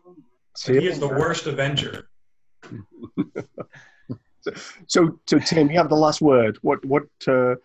[0.57, 2.09] Till he is the worst Avenger.
[4.87, 6.57] So, so Tim, you have the last word.
[6.61, 7.55] What, what, uh,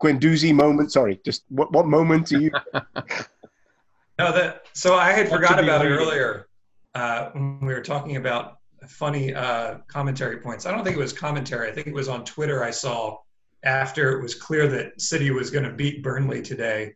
[0.00, 0.92] Guendouzi moment?
[0.92, 2.50] Sorry, just what, what moment are you?
[4.18, 6.48] No, that so I had That forgot about it earlier
[6.94, 10.64] uh, when we were talking about funny uh, commentary points.
[10.64, 11.68] I don't think it was commentary.
[11.68, 12.64] I think it was on Twitter.
[12.64, 13.18] I saw
[13.62, 16.94] after it was clear that City was going to beat Burnley today,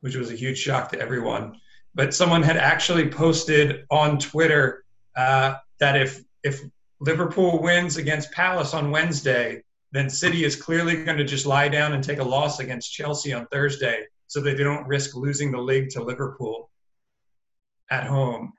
[0.00, 1.58] which was a huge shock to everyone.
[1.94, 4.84] But someone had actually posted on Twitter
[5.16, 6.60] uh, that if if
[7.00, 11.92] Liverpool wins against Palace on Wednesday, then City is clearly going to just lie down
[11.92, 15.60] and take a loss against Chelsea on Thursday so that they don't risk losing the
[15.60, 16.70] league to Liverpool
[17.90, 18.52] at home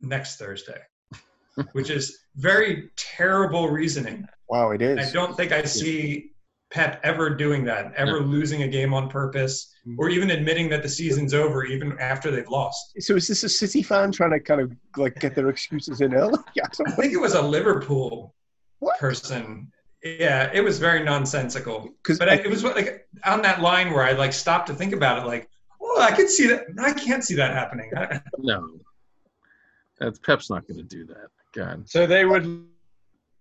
[0.00, 0.80] next Thursday,
[1.72, 4.26] which is very terrible reasoning.
[4.48, 4.98] Wow, it is.
[4.98, 6.33] I don't think I see
[6.74, 9.94] Pep ever doing that, ever losing a game on purpose, mm-hmm.
[9.96, 12.94] or even admitting that the season's over, even after they've lost.
[12.98, 16.12] So, is this a City fan trying to kind of like get their excuses in
[16.12, 16.36] early?
[16.56, 18.34] Yeah, I I think it was a Liverpool
[18.80, 18.98] What?
[18.98, 19.70] person.
[20.02, 21.90] Yeah, it was very nonsensical.
[22.02, 24.74] 'Cause But I I, it was like on that line where I like stopped to
[24.74, 25.48] think about it, like,
[25.80, 26.64] well, I could see that.
[26.80, 27.92] I can't see that happening.
[28.38, 28.80] No.
[30.00, 31.28] That's Pep's not going to do that.
[31.54, 31.88] God.
[31.88, 32.66] so they would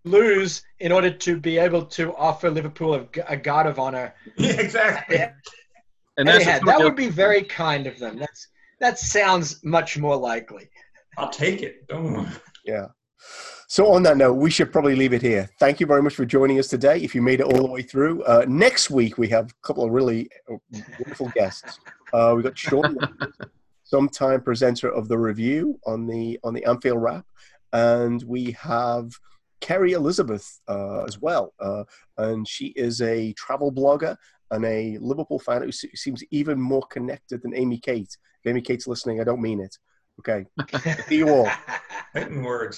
[0.06, 4.52] lose in order to be able to offer liverpool a, a guard of honor yeah,
[4.60, 5.18] exactly.
[5.18, 5.32] Yeah.
[6.18, 8.48] And that's Anyhow, that would be very kind of them that's
[8.80, 10.70] that sounds much more likely
[11.18, 11.88] I'll take it.
[11.88, 12.28] Don't.
[12.66, 12.88] Yeah.
[13.68, 15.50] So on that note, we should probably leave it here.
[15.60, 16.98] Thank you very much for joining us today.
[16.98, 19.86] If you made it all the way through, uh, next week we have a couple
[19.86, 20.58] of really uh,
[21.00, 21.80] wonderful guests.
[22.14, 22.98] Uh, we got Sean,
[23.84, 27.26] sometime presenter of the review on the on the Anfield Wrap,
[27.72, 29.12] and we have
[29.64, 31.86] Kerry Elizabeth uh, as well, uh,
[32.18, 34.18] and she is a travel blogger
[34.52, 38.18] and a Liverpool fan who se- seems even more connected than Amy Kate.
[38.44, 39.74] If Amy Kate's listening, I don't mean it.
[40.20, 40.46] Okay.
[41.08, 41.50] See you all.
[42.12, 42.72] Fighting words.